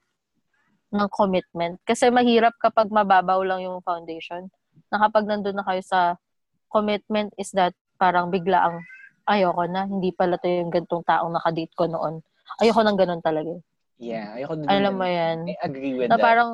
[0.93, 1.81] ng commitment.
[1.89, 4.53] Kasi mahirap kapag mababaw lang yung foundation.
[4.93, 6.21] Na kapag nandun na kayo sa
[6.69, 8.77] commitment is that parang bigla ang
[9.25, 12.21] ayoko na, hindi pala to yung gantong taong nakadate ko noon.
[12.61, 13.57] Ayoko nang ganun talaga.
[13.97, 14.69] Yeah, ayoko din.
[14.69, 15.49] Alam mo yan.
[15.49, 16.25] I agree with Na that.
[16.27, 16.53] parang,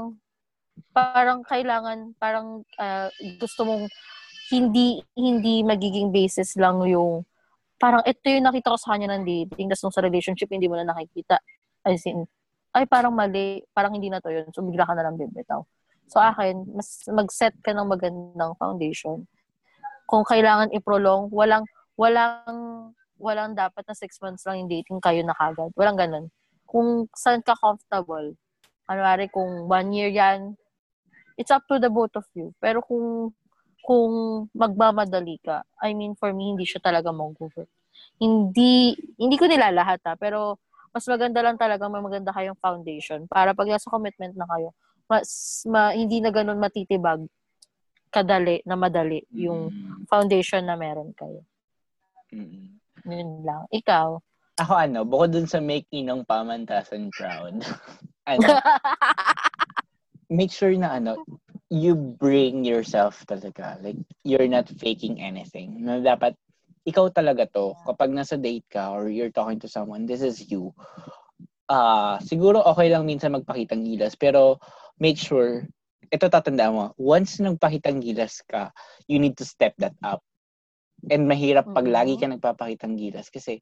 [0.94, 3.10] parang kailangan, parang ah,
[3.42, 3.90] gusto mong
[4.48, 7.24] hindi hindi magiging basis lang yung
[7.78, 10.74] parang ito yung nakita ko sa kanya ng dating tapos nung sa relationship hindi mo
[10.74, 11.38] na nakikita.
[11.86, 12.26] As in,
[12.74, 14.50] ay parang mali, parang hindi na to yun.
[14.50, 15.62] So bigla ka na lang bibitaw.
[16.08, 19.28] So akin, mas mag-set ka ng magandang foundation.
[20.08, 25.36] Kung kailangan i-prolong, walang walang walang dapat na six months lang yung dating kayo na
[25.36, 25.70] kagad.
[25.76, 26.24] Walang ganun.
[26.64, 28.34] Kung saan ka comfortable,
[28.88, 30.56] kunwari kung one year yan,
[31.36, 32.56] it's up to the both of you.
[32.62, 33.36] Pero kung
[33.88, 34.12] kung
[34.52, 37.64] magmamadali ka, I mean, for me, hindi siya talaga mag-over.
[38.20, 40.60] Hindi, hindi ko nilalahat ha, pero
[40.92, 44.76] mas maganda lang talaga may maganda kayong foundation para pag nasa commitment na kayo,
[45.08, 47.24] mas ma, hindi na ganun matitibag
[48.12, 50.04] kadali na madali yung Mm.
[50.04, 51.40] foundation na meron kayo.
[52.28, 52.76] Mm.
[53.08, 53.64] Yun lang.
[53.72, 54.08] Ikaw?
[54.58, 57.62] Ako ano, bukod dun sa make inong pamantasan proud,
[58.28, 58.48] ano,
[60.28, 61.16] make sure na ano,
[61.68, 63.76] you bring yourself talaga.
[63.80, 65.84] Like, you're not faking anything.
[65.84, 66.36] Na dapat,
[66.88, 67.76] ikaw talaga to.
[67.84, 70.72] Kapag nasa date ka or you're talking to someone, this is you.
[71.68, 74.56] Ah, siguro okay lang minsan magpakitang gilas, pero
[74.96, 75.68] make sure,
[76.08, 78.72] ito tatandaan mo, once nagpakitang gilas ka,
[79.04, 80.24] you need to step that up.
[81.12, 83.60] And mahirap pag lagi ka nagpapakitang gilas kasi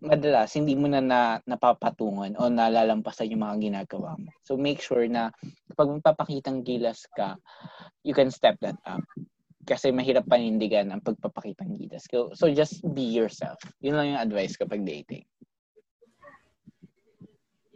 [0.00, 4.30] madalas hindi mo na, na napapatungan o nalalampasan yung mga ginagawa mo.
[4.46, 5.28] So make sure na
[5.76, 7.36] pag magpapakitang gilas ka,
[8.06, 9.04] you can step that up.
[9.62, 12.02] Kasi mahirap panindigan ang pagpapakitang gilas.
[12.10, 13.62] So, so just be yourself.
[13.78, 15.22] Yun lang yung advice kapag dating.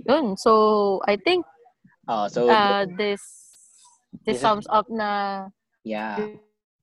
[0.07, 0.35] Yun.
[0.39, 1.47] So, I think
[2.07, 3.19] Oh, so uh, this
[4.23, 5.51] This this is- sums up na
[5.83, 6.39] yeah.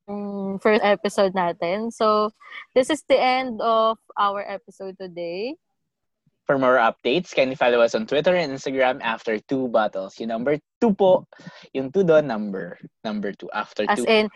[0.08, 1.92] Yung first episode natin.
[1.92, 2.32] So,
[2.76, 5.56] this is the end of our episode today.
[6.44, 10.20] For more updates, can you follow us on Twitter and Instagram after two bottles.
[10.20, 11.24] Yung number two po,
[11.72, 14.06] yung two doon, number, number two, after As two.
[14.12, 14.28] in,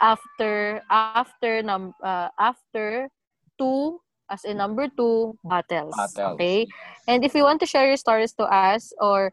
[0.00, 3.12] after, after, num, uh, after
[3.60, 4.00] two,
[4.32, 6.40] as in number two, battles, bottles.
[6.40, 6.66] Okay?
[7.06, 9.30] And if you want to share your stories to us or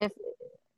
[0.00, 0.10] if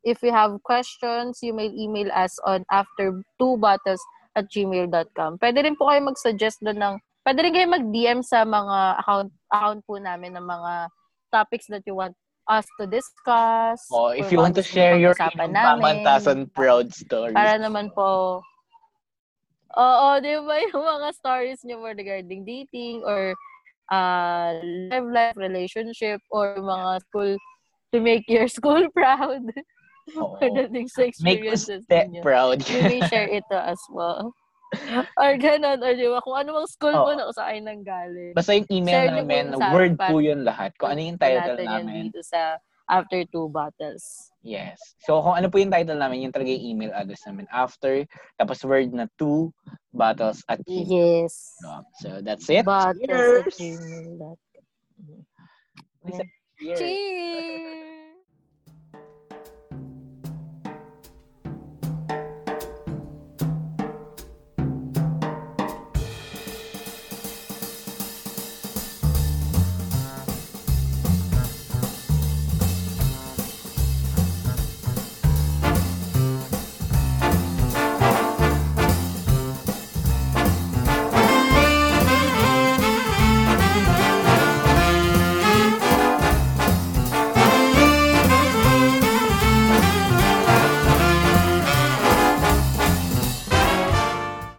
[0.05, 4.03] if you have questions, you may email us on after two bottles
[4.35, 5.39] at gmail.com.
[5.39, 9.81] Pwede rin po kayo mag-suggest doon ng, pwede rin kayo mag-DM sa mga account, account
[9.87, 10.91] po namin ng mga
[11.31, 12.13] topics that you want
[12.45, 13.81] us to discuss.
[13.89, 17.33] Oh, if you want to share your pamantasan proud stories.
[17.33, 18.43] Para naman po,
[19.73, 23.33] oo, di ba yung mga stories nyo more regarding dating or
[23.89, 24.61] uh,
[24.91, 27.33] love life, relationship, or mga school,
[27.93, 29.41] to make your school proud.
[30.13, 30.37] Oo.
[30.37, 31.09] Pagdating sa Make
[31.49, 32.21] us experiences step ninyo.
[32.21, 32.61] proud.
[32.69, 34.29] You may share it to us well.
[35.17, 37.17] or ganun, or di ba, kung ano mang school mo Oo.
[37.17, 38.33] na kung saan nang galing.
[38.35, 40.75] Basta yung email Share namin, sa word po yun lahat.
[40.77, 42.11] Kung ano yung title namin.
[42.11, 44.29] dito sa after two bottles.
[44.45, 44.77] Yes.
[45.09, 47.49] So, kung ano po yung title namin, yung talaga yung email address namin.
[47.49, 48.05] After,
[48.37, 49.49] tapos word na two
[49.89, 50.85] bottles at gmail.
[50.85, 51.57] Yes.
[52.03, 52.61] So, that's it.
[52.61, 54.29] Bottles at Cheers!
[56.05, 56.77] Cheers!
[56.77, 57.94] Cheers!